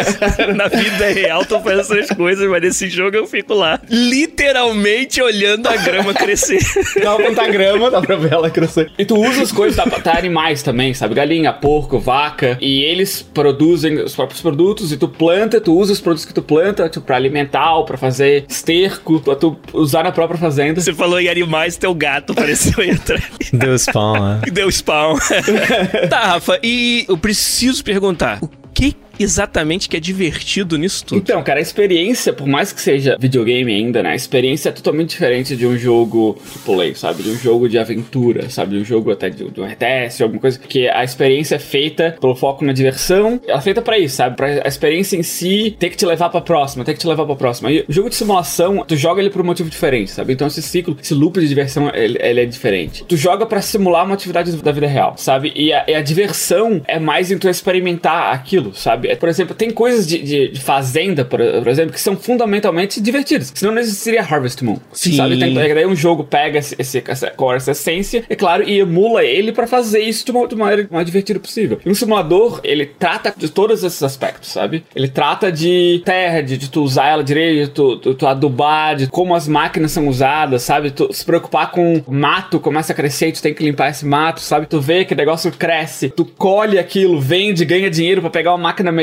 [0.47, 5.21] Na, na vida real, tô fazendo essas coisas, mas nesse jogo eu fico lá, literalmente
[5.21, 6.59] olhando a grama crescer.
[6.95, 8.91] Dá pra plantar grama, dá pra ver ela crescer.
[8.97, 11.13] E tu usa as coisas, tá, tá animais também, sabe?
[11.15, 12.57] Galinha, porco, vaca.
[12.61, 16.41] E eles produzem os próprios produtos e tu planta, tu usa os produtos que tu
[16.41, 20.79] planta tipo, pra alimentar ou pra fazer esterco, pra tu usar na própria fazenda.
[20.79, 23.21] Você falou em animais, teu gato pareceu entrar.
[23.53, 24.30] Deu spawn, né?
[24.51, 25.17] Deu spawn.
[26.09, 31.19] tá, Rafa, e eu preciso perguntar: o que exatamente que é divertido nisso tudo?
[31.19, 34.11] Então, cara, a experiência, por mais que seja videogame ainda, né?
[34.11, 37.23] A experiência é totalmente diferente de um jogo play, sabe?
[37.23, 38.75] De um jogo de aventura, sabe?
[38.75, 40.59] De um jogo até de, de um RTS, alguma coisa.
[40.59, 43.39] Que a experiência é feita pelo foco na diversão.
[43.47, 44.35] Ela é feita pra isso, sabe?
[44.35, 47.25] Pra a experiência em si ter que te levar pra próxima, ter que te levar
[47.25, 47.71] pra próxima.
[47.71, 50.33] E o jogo de simulação, tu joga ele por um motivo diferente, sabe?
[50.33, 53.03] Então esse ciclo, esse loop de diversão, ele, ele é diferente.
[53.05, 55.51] Tu joga pra simular uma atividade da vida real, sabe?
[55.55, 59.09] E a, e a diversão é mais em tu experimentar aquilo, sabe?
[59.11, 62.99] É, Por exemplo, tem coisas de, de- de fazenda, por, por exemplo, que são fundamentalmente
[63.01, 63.51] divertidas.
[63.53, 64.77] Senão não existiria Harvest Moon.
[64.93, 65.13] Sim.
[65.13, 65.37] Sabe?
[65.37, 69.23] Tem, daí um jogo pega esse, esse, essa, com essa essência, é claro, e emula
[69.23, 71.79] ele pra fazer isso de uma, de uma maneira mais divertida possível.
[71.85, 74.83] E um simulador, ele trata de todos esses aspectos, sabe?
[74.95, 78.95] Ele trata de terra, de, de tu usar ela direito, de tu, tu, tu adubar,
[78.95, 80.91] de como as máquinas são usadas, sabe?
[80.91, 84.05] Tu se preocupar com o mato, começa a crescer e tu tem que limpar esse
[84.05, 84.65] mato, sabe?
[84.67, 88.57] Tu vê que o negócio cresce, tu colhe aquilo, vende, ganha dinheiro pra pegar uma
[88.57, 89.00] máquina melhor,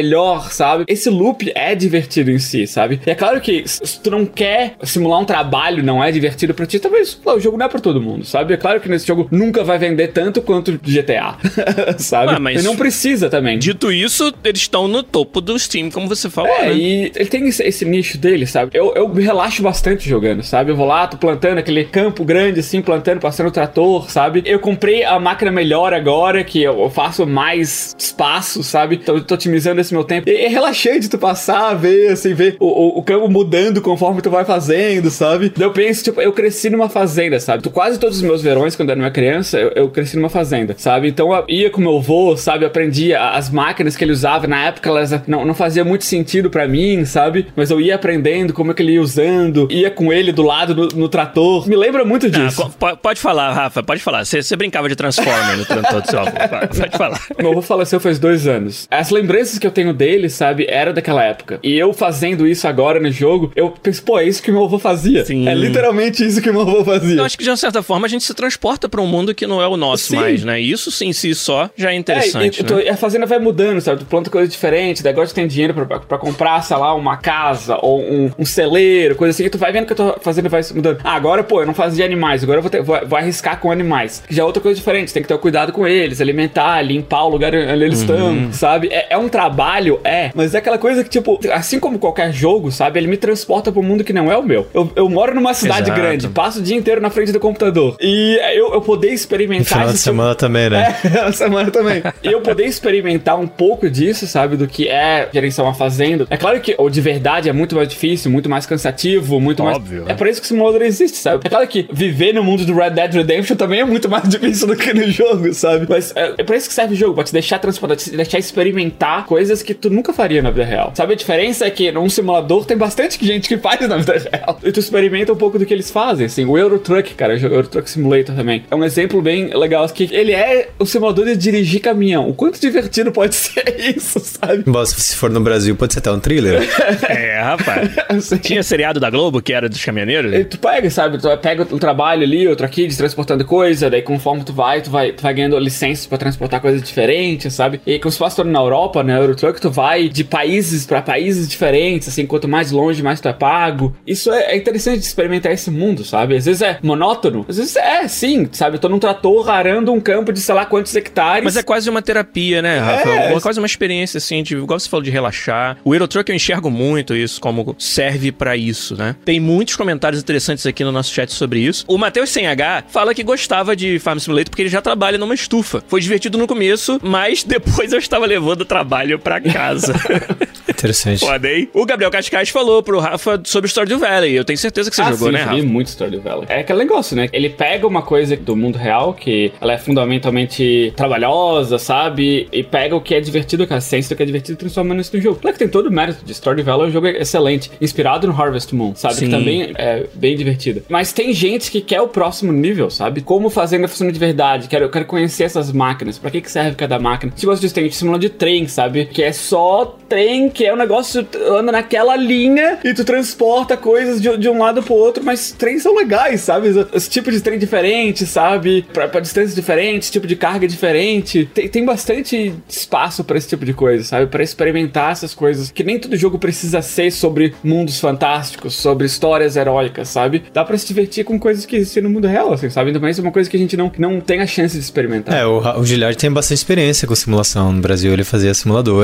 [0.50, 0.84] sabe?
[0.88, 3.00] Esse loop é divertido em si, sabe?
[3.06, 6.66] E é claro que se tu não quer simular um trabalho, não é divertido pra
[6.66, 8.54] ti, talvez o jogo não é pra todo mundo, sabe?
[8.54, 11.37] É claro que nesse jogo nunca vai vender tanto quanto GTA,
[11.98, 12.32] sabe?
[12.34, 13.58] Ah, mas- E não precisa também.
[13.58, 16.74] Dito isso, eles estão no topo do Steam, como você falou, É, né?
[16.74, 18.70] e ele tem esse, esse nicho dele, sabe?
[18.74, 20.70] Eu, eu me relaxo bastante jogando, sabe?
[20.72, 24.42] Eu vou lá, tô plantando aquele campo grande, assim, plantando, passando o trator, sabe?
[24.44, 28.96] Eu comprei a máquina melhor agora, que eu, eu faço mais espaço, sabe?
[28.96, 30.29] Então eu tô otimizando esse meu tempo.
[30.29, 34.31] E é relaxante tu passar, ver, assim, ver o, o, o campo mudando conforme tu
[34.31, 35.53] vai fazendo, sabe?
[35.59, 37.62] Eu penso, tipo, eu cresci numa fazenda, sabe?
[37.62, 40.29] Tu, quase todos os meus verões, quando eu era uma criança, eu, eu cresci numa
[40.29, 41.09] fazenda, sabe?
[41.09, 42.64] Então eu ia com meu avô, sabe?
[42.64, 44.46] Eu aprendi a- as máquinas que ele usava.
[44.46, 47.46] Na época elas não, não fazia muito sentido pra mim, sabe?
[47.57, 50.74] Mas eu ia aprendendo como é que ele ia usando, ia com ele do lado
[50.74, 51.68] no, no trator.
[51.68, 52.70] Me lembra muito Ah, disso.
[52.79, 54.24] po- pode falar, Rafa, pode falar.
[54.24, 56.29] Você brincava de Transformer no trator do seu avô.
[56.79, 57.20] Pode falar.
[57.38, 58.87] Meu avô faleceu faz dois anos.
[58.90, 61.59] As lembranças que eu tenho dele, sabe, era daquela época.
[61.62, 64.78] E eu fazendo isso agora no jogo, eu penso, pô, é isso que meu avô
[64.78, 65.24] fazia.
[65.24, 65.48] Sim.
[65.48, 67.16] É literalmente isso que meu avô fazia.
[67.18, 69.46] Eu acho que de uma certa forma a gente se transporta pra um mundo que
[69.46, 70.16] não é o nosso Sim.
[70.16, 70.61] mais, né?
[70.61, 72.83] E Isso sim, em si só já é interessante, É, e, né?
[72.85, 74.00] e a fazenda vai mudando, sabe?
[74.00, 77.78] Tu planta coisa diferente, daí agora tu tem dinheiro pra comprar, sei lá, uma casa
[77.83, 80.62] ou um, um celeiro, coisa assim, e tu vai vendo que a tua fazenda vai
[80.62, 80.98] se mudando.
[81.04, 83.70] Ah, agora, pô, eu não fazia animais, agora eu vou, ter, vou, vou arriscar com
[83.70, 84.22] animais.
[84.26, 87.24] Que já é outra coisa diferente, tem que ter o cuidado com eles, alimentar, limpar
[87.24, 88.04] o lugar onde eles Uhum.
[88.44, 88.88] estão, sabe?
[88.88, 89.58] É, é um trabalho,
[90.05, 92.99] é, mas é aquela coisa que, tipo, assim como qualquer jogo, sabe?
[92.99, 94.66] Ele me transporta pro mundo que não é o meu.
[94.73, 96.01] Eu, eu moro numa cidade Exato.
[96.01, 97.97] grande, passo o dia inteiro na frente do computador.
[98.01, 100.97] E eu, eu poder No experimentar final de tipo- semana também, né?
[101.27, 102.03] é, semana também.
[102.23, 104.57] E eu poder experimentar um pouco disso, sabe?
[104.57, 106.27] Do que é gerenciar uma fazenda.
[106.31, 109.99] É claro que o de verdade é muito mais difícil, muito mais cansativo, muito Óbvio,
[109.99, 110.07] mais.
[110.09, 110.12] né?
[110.12, 111.42] É por isso que o simulador existe, sabe?
[111.44, 114.66] É claro que viver no mundo do Red Dead Redemption também é muito mais difícil
[114.66, 115.87] do que no jogo, sabe?
[115.88, 118.38] Mas é, é por isso que serve o jogo, pra te deixar transportar, te deixar
[118.38, 120.92] experimentar coisas que tu nunca faria na vida real.
[120.94, 121.12] Sabe?
[121.12, 124.58] A diferença é que num simulador tem bastante gente que faz na vida real.
[124.62, 126.44] E tu experimenta um pouco do que eles fazem, assim.
[126.44, 128.64] O Euro Truck, cara, o Euro Truck Simulator também.
[128.70, 132.28] É um exemplo bem legal, que ele é o simulador de dirigir caminhão.
[132.28, 134.64] O quanto divertido pode ser isso, sabe?
[134.66, 136.62] Bom, se for no Brasil, pode ser até um thriller.
[137.08, 138.30] É, rapaz.
[138.42, 140.32] Tinha seriado da Globo que era dos caminhoneiros?
[140.32, 141.18] E tu pega, sabe?
[141.18, 144.90] Tu pega o trabalho ali, outro aqui, de transportando coisa, daí conforme tu vai, tu
[144.90, 147.80] vai, tu vai ganhando licenças pra transportar coisas diferentes, sabe?
[147.87, 149.18] E como se fosse na Europa, né?
[149.38, 153.33] Eurotruck, tu vai de países pra países diferentes, assim, quanto mais longe, mais tu é
[153.33, 153.94] pago.
[154.07, 156.37] Isso é, é interessante de experimentar esse mundo, sabe?
[156.37, 158.77] Às vezes é monótono, às vezes é, sim, sabe?
[158.77, 161.44] Eu tô num trator arando um campo de sei lá quantos hectares.
[161.44, 163.09] Mas é quase uma terapia, né, Rafa?
[163.09, 163.35] É.
[163.35, 165.79] É quase uma experiência, assim, de, igual você falou, de relaxar.
[165.85, 169.14] O Eurotruck eu enxergo muito isso, como serve pra isso, né?
[169.24, 171.85] Tem muitos comentários interessantes aqui no nosso chat sobre isso.
[171.87, 175.83] O Matheus 100H fala que gostava de Farm Simulator porque ele já trabalha numa estufa.
[175.87, 179.94] Foi divertido no começo, mas depois eu estava levando o trabalho pra casa.
[180.68, 181.20] Interessante.
[181.20, 181.68] Foda, hein?
[181.74, 184.34] O Gabriel Cascais falou pro Rafa sobre Stardew Valley.
[184.34, 185.56] Eu tenho certeza que você ah, jogou, sim, né, eu Rafa?
[185.56, 186.46] joguei muito Stardew Valley.
[186.48, 187.28] É aquele negócio, né?
[187.32, 192.48] Ele pega uma coisa do mundo real, que ela é fundamentalmente trabalhosa, sabe?
[192.52, 194.94] E pega o que é divertido, com a essência do que é divertido e transforma
[194.96, 195.38] isso no jogo.
[195.40, 197.70] Claro que tem todo o mérito de Stardew Valley, é um jogo excelente.
[197.80, 199.14] Inspirado no Harvest Moon, sabe?
[199.14, 199.24] Sim.
[199.26, 200.82] Que também é bem divertido.
[200.88, 203.20] Mas tem gente que quer o próximo nível, sabe?
[203.20, 204.68] Como fazenda funciona de verdade.
[204.68, 206.18] Quero, eu quero conhecer essas máquinas.
[206.18, 207.32] Pra que, que serve cada máquina?
[207.34, 209.06] Se de tem simulador de trem, sabe?
[209.18, 214.22] Que é só trem, que é um negócio anda naquela linha e tu transporta coisas
[214.22, 216.68] de, de um lado pro outro, mas trens são legais, sabe?
[216.94, 218.87] Esse tipo de trem diferente, sabe?
[218.92, 221.50] Pra, pra distâncias diferentes, tipo de carga diferente.
[221.52, 224.28] Tem, tem bastante espaço pra esse tipo de coisa, sabe?
[224.28, 225.72] Pra experimentar essas coisas.
[225.72, 230.44] Que nem todo jogo precisa ser sobre mundos fantásticos, sobre histórias heróicas, sabe?
[230.52, 232.92] Dá pra se divertir com coisas que existem no mundo real, assim, sabe?
[232.92, 235.37] Então, isso é uma coisa que a gente não, não tem a chance de experimentar.
[235.37, 237.72] É, o, o Giliard tem bastante experiência com simulação.
[237.72, 238.54] No Brasil ele fazia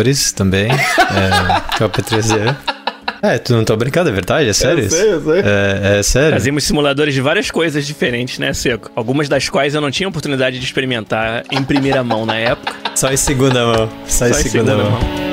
[0.05, 0.69] simuladores também.
[0.71, 2.57] é, com a P3Z.
[3.23, 4.51] É, tu não tá brincando, é verdade?
[4.51, 4.85] É sério?
[4.85, 4.97] isso?
[4.97, 5.41] eu sei.
[5.41, 6.33] É, é sério?
[6.33, 8.91] Fazíamos simuladores de várias coisas diferentes, né, Seco?
[8.95, 12.75] Algumas das quais eu não tinha oportunidade de experimentar em primeira mão na época.
[12.95, 13.91] Só em segunda mão.
[14.07, 15.24] Só, Só em segunda, mão.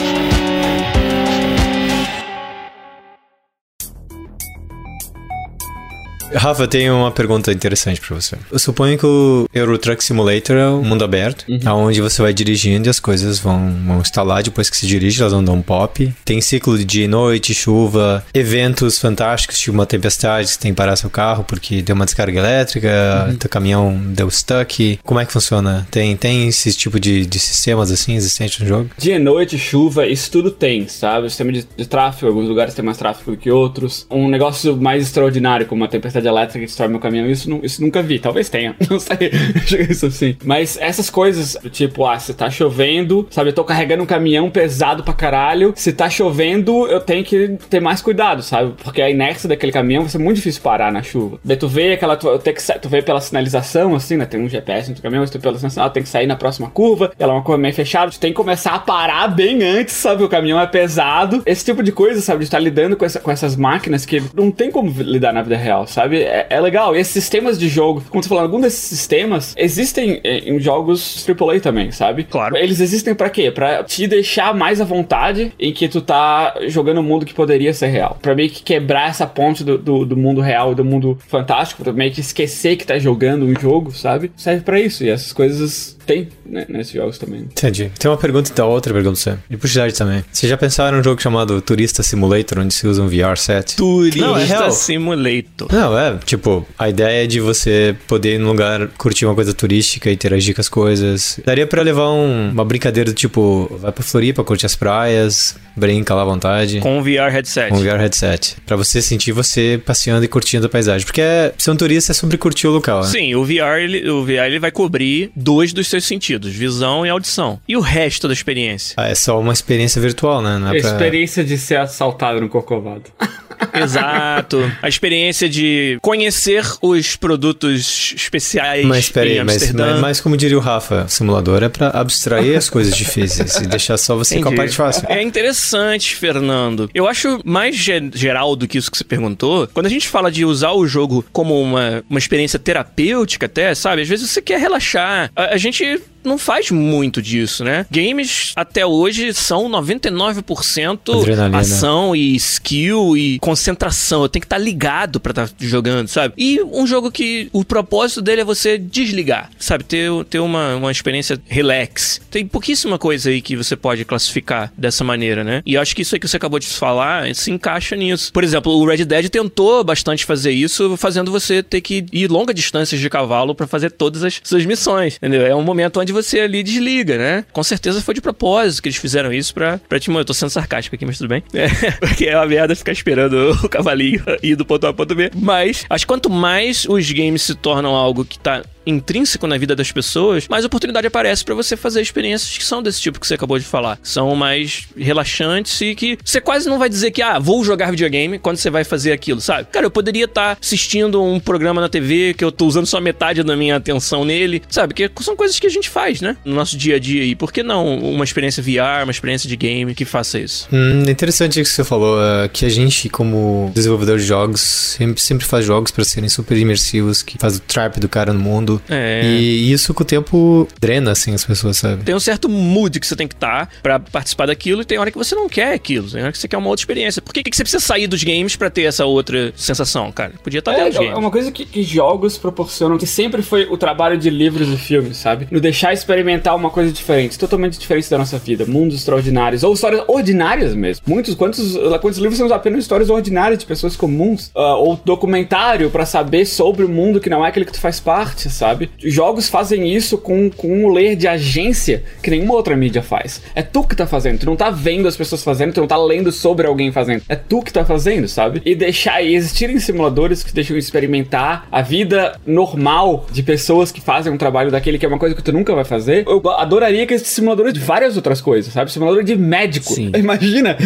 [6.33, 8.37] Rafa, tenho uma pergunta interessante pra você.
[8.51, 12.87] Eu suponho que o Euro Truck Simulator é um mundo aberto, onde você vai dirigindo
[12.87, 16.13] e as coisas vão, vão instalar depois que se dirige, elas vão dar um pop.
[16.23, 20.77] Tem ciclo de dia e noite, chuva, eventos fantásticos, tipo uma tempestade, você tem que
[20.77, 24.99] parar seu carro porque deu uma descarga elétrica, teu caminhão deu stuck.
[25.03, 25.87] Como é que funciona?
[25.91, 28.89] Tem, tem esse tipo de, de sistemas assim existentes no jogo?
[28.97, 31.27] Dia e noite, chuva, isso tudo tem, sabe?
[31.27, 34.05] O sistema de, de tráfego, alguns lugares tem mais tráfego do que outros.
[34.09, 38.01] Um negócio mais extraordinário, como uma tempestade elétrica que destrói meu caminhão, isso, isso nunca
[38.01, 38.19] vi.
[38.19, 39.31] Talvez tenha, não sei.
[39.89, 40.35] isso assim.
[40.43, 43.49] Mas essas coisas, tipo, ah, se tá chovendo, sabe?
[43.49, 45.73] Eu tô carregando um caminhão pesado pra caralho.
[45.75, 48.73] Se tá chovendo, eu tenho que ter mais cuidado, sabe?
[48.83, 51.39] Porque a inércia daquele caminhão vai ser muito difícil parar na chuva.
[51.43, 52.15] Daí tu vê aquela.
[52.15, 54.25] Tu, que, tu vê pela sinalização, assim, né?
[54.25, 56.69] Tem um GPS no caminhão, mas tu pela sinalização, ah, tem que sair na próxima
[56.69, 57.11] curva.
[57.17, 58.11] Ela é uma curva meio fechada.
[58.11, 60.23] Tu tem que começar a parar bem antes, sabe?
[60.23, 61.41] O caminhão é pesado.
[61.45, 62.39] Esse tipo de coisa, sabe?
[62.39, 65.57] De estar lidando com, essa- com essas máquinas que não tem como lidar na vida
[65.57, 66.10] real, sabe?
[66.17, 66.95] É, é legal.
[66.95, 71.25] E esses sistemas de jogo, como tu falou, algum desses sistemas existem eh, em jogos
[71.27, 72.23] AAA também, sabe?
[72.23, 72.55] Claro.
[72.57, 73.51] Eles existem pra quê?
[73.51, 77.73] Pra te deixar mais à vontade em que tu tá jogando um mundo que poderia
[77.73, 78.17] ser real.
[78.21, 81.93] Pra meio que quebrar essa ponte do, do, do mundo real, do mundo fantástico, pra
[81.93, 84.31] meio que esquecer que tá jogando um jogo, sabe?
[84.35, 85.03] Serve pra isso.
[85.03, 87.41] E essas coisas tem né, nesses jogos também.
[87.41, 87.91] Entendi.
[87.97, 89.39] Tem uma pergunta então, outra pergunta pra você.
[89.49, 90.23] E pro Giliard também.
[90.31, 93.75] Você já pensaram num jogo chamado Turista Simulator, onde se usa um VR set?
[93.75, 94.71] Turista Não, é real.
[94.71, 95.67] Simulator.
[95.71, 99.53] Não, é, tipo, a ideia é de você poder ir num lugar curtir uma coisa
[99.53, 101.39] turística, interagir com as coisas.
[101.45, 106.13] Daria pra levar um- uma brincadeira do tipo, vai pra Floripa, curte as praias, brinca
[106.13, 106.79] lá à vontade.
[106.79, 107.69] Com o VR headset.
[107.69, 108.55] Com um VR headset.
[108.65, 111.05] Pra você sentir você passeando e curtindo a paisagem.
[111.05, 113.07] Porque é- ser um turista é sobre curtir o local, né?
[113.07, 117.09] Sim, o VR, ele, o VR ele vai cobrir dois dos seus sentidos, visão e
[117.09, 117.59] audição.
[117.67, 118.95] E o resto da experiência?
[118.97, 120.57] Ah, é só uma experiência virtual, né?
[120.57, 120.91] Não é pra...
[120.91, 123.03] Experiência de ser assaltado no Corcovado.
[123.73, 124.71] Exato.
[124.81, 129.91] A experiência de conhecer os produtos especiais Mas em peraí, mas, Amsterdã.
[129.93, 133.97] mas, mas como diria o Rafa, simulador é pra abstrair as coisas difíceis e deixar
[133.97, 134.55] só você com a Entendi.
[134.57, 135.05] parte fácil.
[135.09, 136.89] É interessante, Fernando.
[136.93, 139.67] Eu acho mais ge- geral do que isso que você perguntou.
[139.73, 144.01] Quando a gente fala de usar o jogo como uma, uma experiência terapêutica, até, sabe?
[144.01, 145.31] Às vezes você quer relaxar.
[145.35, 147.85] A, a gente não faz muito disso, né?
[147.89, 151.59] Games até hoje são 99% Adrenalina.
[151.59, 154.23] ação e skill e concentração.
[154.23, 156.33] Eu tenho que estar ligado pra estar jogando, sabe?
[156.37, 159.83] E um jogo que o propósito dele é você desligar, sabe?
[159.83, 162.21] Ter, ter uma, uma experiência relax.
[162.29, 165.61] Tem pouquíssima coisa aí que você pode classificar dessa maneira, né?
[165.65, 168.31] E eu acho que isso aí que você acabou de falar se encaixa nisso.
[168.31, 172.53] Por exemplo, o Red Dead tentou bastante fazer isso, fazendo você ter que ir longa
[172.53, 175.45] distâncias de cavalo pra fazer todas as suas missões, entendeu?
[175.45, 177.45] É um momento onde você ali desliga, né?
[177.51, 180.11] Com certeza foi de propósito que eles fizeram isso pra, pra te...
[180.11, 181.43] Eu tô sendo sarcástico aqui, mas tudo bem.
[181.53, 181.67] É,
[181.99, 185.31] porque é uma merda ficar esperando o cavalinho ir do ponto A ao ponto B.
[185.35, 189.75] Mas, acho que quanto mais os games se tornam algo que tá intrínseco na vida
[189.75, 193.35] das pessoas, mais oportunidade aparece pra você fazer experiências que são desse tipo que você
[193.35, 193.99] acabou de falar.
[194.03, 198.39] São mais relaxantes e que você quase não vai dizer que, ah, vou jogar videogame
[198.39, 199.67] quando você vai fazer aquilo, sabe?
[199.71, 203.43] Cara, eu poderia estar assistindo um programa na TV que eu tô usando só metade
[203.43, 204.93] da minha atenção nele, sabe?
[204.93, 206.37] Que são coisas que a gente faz, né?
[206.45, 207.23] No nosso dia a dia.
[207.23, 210.67] E por que não uma experiência VR, uma experiência de game que faça isso?
[210.71, 215.21] Hum, interessante isso que você falou, é, que a gente, como desenvolvedor de jogos, sempre,
[215.21, 218.70] sempre faz jogos pra serem super imersivos, que faz o trap do cara no mundo.
[218.89, 219.23] É.
[219.25, 222.03] E isso com o tempo drena, assim, as pessoas, sabe?
[222.03, 225.09] Tem um certo mood que você tem que estar pra participar daquilo e tem hora
[225.11, 227.21] que você não quer aquilo, tem hora que você quer uma outra experiência.
[227.21, 230.33] Por que, que você precisa sair dos games pra ter essa outra sensação, cara?
[230.43, 231.19] Podia estar dentro dos É, é games.
[231.19, 235.17] uma coisa que, que jogos proporcionam, que sempre foi o trabalho de livros e filmes,
[235.17, 235.47] sabe?
[235.51, 240.03] No deixar experimentar uma coisa diferente, totalmente diferente da nossa vida, mundos extraordinários, ou histórias
[240.07, 241.03] ordinárias mesmo.
[241.07, 244.51] Muitos, quantos, quantos livros são apenas histórias ordinárias de pessoas comuns?
[244.55, 247.99] Ah, ou documentário pra saber sobre o mundo que não é aquele que tu faz
[247.99, 248.60] parte, sabe?
[248.99, 253.41] Jogos fazem isso com, com um ler de agência que nenhuma outra mídia faz.
[253.55, 255.97] É tu que tá fazendo, tu não tá vendo as pessoas fazendo, tu não tá
[255.97, 257.23] lendo sobre alguém fazendo.
[257.27, 258.61] É tu que tá fazendo, sabe?
[258.65, 264.31] E deixar e existirem simuladores que deixam experimentar a vida normal de pessoas que fazem
[264.31, 266.25] um trabalho daquele que é uma coisa que tu nunca vai fazer.
[266.27, 268.91] Eu adoraria que existisse simuladores de várias outras coisas, sabe?
[268.91, 269.93] Simulador de médico.
[269.93, 270.11] Sim.
[270.15, 270.77] Imagina!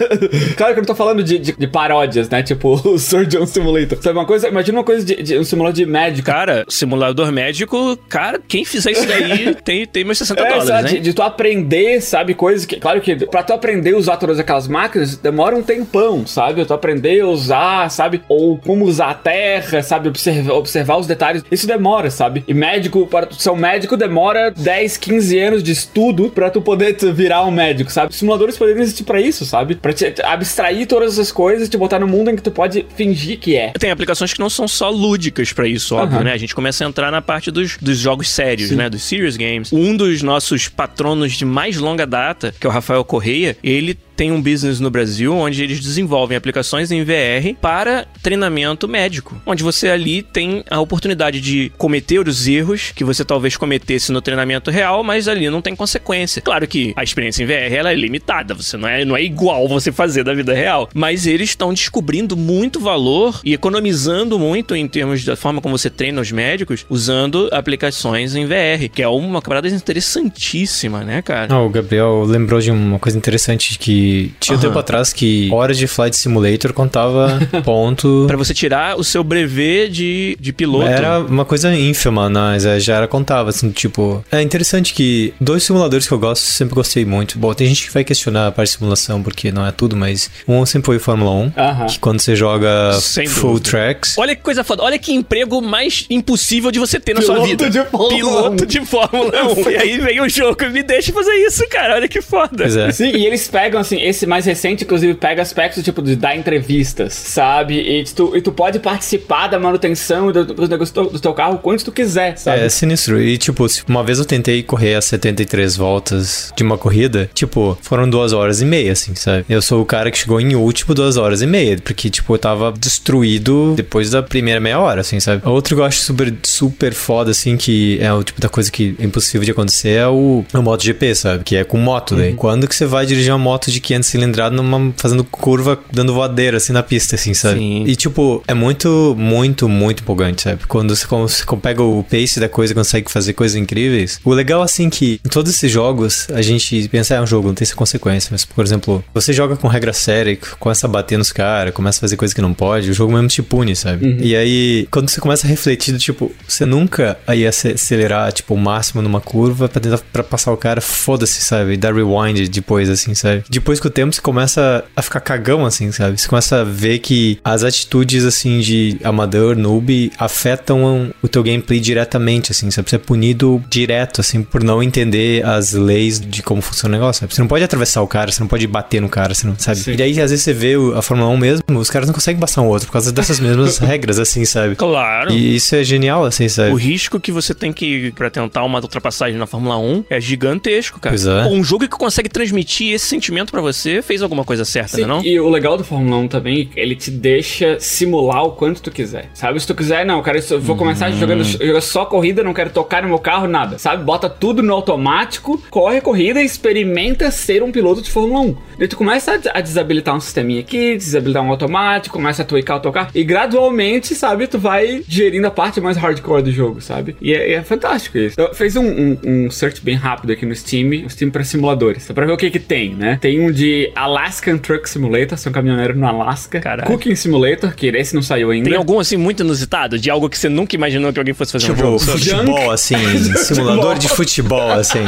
[0.56, 2.42] claro que eu não tô falando de, de, de paródias, né?
[2.42, 3.98] Tipo o Surgeon Simulator.
[4.00, 4.48] Sabe uma coisa?
[4.48, 6.26] Imagina uma coisa de, de um simulador de médico.
[6.26, 10.88] Cara, simulador médico, cara, quem fizer isso daí tem, tem meus 60 É, dólares, sabe,
[10.88, 12.76] de, de tu aprender, sabe, coisas que.
[12.76, 16.64] Claro que pra tu aprender a usar todas aquelas máquinas, demora um tempão, sabe?
[16.64, 18.22] Tu aprender a usar, sabe?
[18.28, 20.08] Ou como usar a terra, sabe?
[20.08, 21.42] Observar, observar os detalhes.
[21.50, 22.44] Isso demora, sabe?
[22.46, 26.60] E médico, para tu ser um médico, demora 10, 15 anos de estudo pra tu
[26.60, 28.14] poder virar um médico, sabe?
[28.14, 29.74] Simuladores poderiam existir pra isso, sabe?
[29.76, 32.86] Pra te abstrair todas essas coisas e te botar no mundo em que tu pode
[32.96, 33.72] fingir que é.
[33.78, 36.24] Tem aplicações que não são só lúdicas pra isso, óbvio, Aham.
[36.24, 36.32] né?
[36.32, 38.88] A gente começa a entrar na parte dos, dos jogos sérios, né?
[38.88, 39.72] Dos serious games.
[39.72, 44.32] Um dos nossos patronos de mais longa data, que é o Rafael Correia, ele tem
[44.32, 49.88] um business no Brasil onde eles desenvolvem aplicações em VR para treinamento médico, onde você
[49.88, 55.04] ali tem a oportunidade de cometer os erros que você talvez cometesse no treinamento real,
[55.04, 56.40] mas ali não tem consequência.
[56.40, 59.68] Claro que a experiência em VR ela é limitada, você não é, não é igual
[59.68, 64.88] você fazer da vida real, mas eles estão descobrindo muito valor e economizando muito em
[64.88, 69.42] termos da forma como você treina os médicos usando aplicações em VR, que é uma
[69.42, 71.52] parada interessantíssima, né, cara?
[71.52, 74.05] Ah, o Gabriel lembrou de uma coisa interessante que
[74.40, 78.24] tinha um tempo atrás que horas de Flight Simulator contava ponto.
[78.26, 80.86] Pra você tirar o seu brevet de, de piloto.
[80.86, 84.24] Era uma coisa ínfima, mas é, já era contava, assim, tipo...
[84.30, 87.38] É interessante que dois simuladores que eu gosto, sempre gostei muito.
[87.38, 90.30] Bom, tem gente que vai questionar a parte de simulação, porque não é tudo, mas
[90.46, 91.86] um sempre foi o Fórmula 1, Aham.
[91.86, 93.70] que quando você joga Sem full dúvida.
[93.70, 94.18] tracks...
[94.18, 94.82] Olha que coisa foda.
[94.82, 97.70] Olha que emprego mais impossível de você ter na sua Piloto vida.
[97.70, 98.66] de Fórmula Piloto 1.
[98.66, 99.70] de Fórmula 1.
[99.70, 101.94] e aí vem o jogo e me deixa fazer isso, cara.
[101.94, 102.50] Olha que foda.
[102.58, 102.90] Pois é.
[102.92, 107.12] Sim, e eles pegam, assim, esse mais recente, inclusive, pega aspectos, tipo, de dar entrevistas,
[107.14, 107.74] sabe?
[107.78, 111.58] E tu, e tu pode participar da manutenção do- dos negócios do, do teu carro
[111.58, 112.60] quando tu quiser, sabe?
[112.60, 113.20] É, é sinistro.
[113.20, 118.08] E, tipo, uma vez eu tentei correr as 73 voltas de uma corrida, tipo, foram
[118.08, 119.44] duas horas e meia, assim, sabe?
[119.48, 122.38] Eu sou o cara que chegou em último duas horas e meia, porque, tipo, eu
[122.38, 122.72] tava
[123.06, 125.42] destruído depois da primeira meia hora, assim, sabe?
[125.48, 128.94] Outro que eu acho super, super foda, assim, que é o tipo da coisa que
[128.98, 131.44] é impossível de acontecer, é o, o MotoGP, sabe?
[131.44, 132.32] Que é com moto, daí.
[132.34, 136.56] Quando que você vai dirigir uma moto de 500 cilindrada numa, fazendo curva, dando voadeira,
[136.56, 137.58] assim, na pista, assim, sabe?
[137.58, 137.84] Sim.
[137.86, 140.66] E, tipo, é muito, muito, muito empolgante, sabe?
[140.66, 144.20] Quando você, quando você pega o pace da coisa e consegue fazer coisas incríveis.
[144.24, 147.54] O legal, assim, que em todos esses jogos, a gente pensa, é um jogo, não
[147.54, 148.28] tem essa consequência.
[148.32, 151.98] Mas, por exemplo, você joga com regra séria e começa a bater nos caras, começa
[151.98, 154.18] a fazer coisa que não pode, o jogo mesmo te pune, sabe?
[154.20, 158.54] E aí, quando você começa a refletir, do tipo, você nunca ia ace- acelerar, tipo,
[158.54, 161.72] o máximo numa curva pra tentar pra passar o cara, foda-se, sabe?
[161.74, 163.44] E dar rewind depois, assim, sabe?
[163.48, 166.18] Depois com o tempo você começa a ficar cagão, assim, sabe?
[166.18, 171.80] Você começa a ver que as atitudes, assim, de amador, noob, afetam o teu gameplay
[171.80, 172.88] diretamente, assim, sabe?
[172.88, 177.20] Você é punido direto, assim, por não entender as leis de como funciona o negócio,
[177.20, 177.34] sabe?
[177.34, 179.78] Você não pode atravessar o cara, você não pode bater no cara, você não sabe?
[179.78, 179.92] Sim.
[179.92, 182.62] E daí, às vezes, você vê a Fórmula 1 mesmo, os caras não conseguem passar
[182.62, 184.76] um outro por causa dessas mesmas regras, assim, sabe?
[184.76, 185.32] Claro.
[185.32, 186.70] E isso é genial, assim, sabe?
[186.70, 191.00] O risco que você tem que pra tentar uma ultrapassagem na Fórmula 1 é gigantesco,
[191.00, 191.14] cara.
[191.14, 191.44] Pois é.
[191.44, 195.02] Pô, um jogo que consegue transmitir esse sentimento pra você fez alguma coisa certa, Sim,
[195.02, 195.24] né, não?
[195.24, 199.30] E o legal do Fórmula 1 também, ele te deixa simular o quanto tu quiser.
[199.34, 199.58] Sabe?
[199.60, 203.02] Se tu quiser, não, cara, eu vou começar jogando jogar só corrida, não quero tocar
[203.02, 203.78] no meu carro, nada.
[203.78, 204.04] Sabe?
[204.04, 208.56] Bota tudo no automático, corre corrida e experimenta ser um piloto de Fórmula 1.
[208.78, 212.80] Daí tu começa a, desabilitar um sisteminha aqui, desabilitar um automático, começa a tweakar o
[212.80, 213.10] teu carro.
[213.14, 217.16] E gradualmente, sabe, tu vai gerindo a parte mais hardcore do jogo, sabe?
[217.20, 218.40] E é, é fantástico isso.
[218.40, 222.04] Eu fiz um, um, um search bem rápido aqui no Steam, o Steam pra simuladores.
[222.04, 223.18] Só pra ver o que que tem, né?
[223.20, 226.60] Tem um de Alaskan Truck Simulator, são caminhoneiro no Alasca.
[226.60, 226.88] Caralho.
[226.90, 228.68] Cooking Simulator, que esse não saiu ainda.
[228.68, 229.98] Tem algum, assim, muito inusitado?
[229.98, 231.98] De algo que você nunca imaginou que alguém fosse fazer um Tipo, jogo?
[231.98, 232.96] futebol, assim,
[233.36, 235.04] simulador de futebol, assim.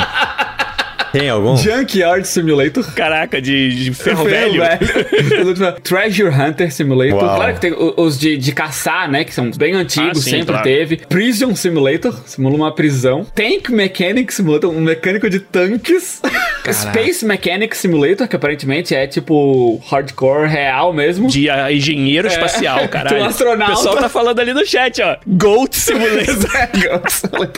[1.12, 1.56] Tem algum?
[1.56, 2.84] Junkyard Simulator.
[2.94, 5.80] Caraca, de, de ferro, Ferro velho.
[5.82, 7.22] Treasure Hunter Simulator.
[7.22, 7.36] Uau.
[7.36, 9.24] Claro que tem o- os de, de caçar, né?
[9.24, 10.62] Que são bem antigos, Ah, sim, sempre claro.
[10.64, 10.96] teve.
[11.09, 13.24] Prison Simulator, simula uma prisão.
[13.34, 16.20] Tank Mechanic Simulator, um mecânico de tanques.
[16.70, 21.28] Space Mechanic Simulator, que aparentemente é tipo hardcore real mesmo.
[21.28, 23.22] De ah, engenheiro espacial, caralho.
[23.22, 23.72] Um astronauta.
[23.72, 25.16] O pessoal tá falando ali no chat, ó.
[25.26, 27.00] Goat Simulator.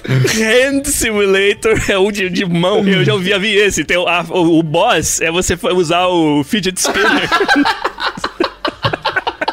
[0.04, 2.86] Hand Simulator é um de, de mão.
[2.86, 3.84] Eu já ouvi, vi esse.
[3.84, 7.28] Tem o, a- o, o boss é você usar o fidget spinner.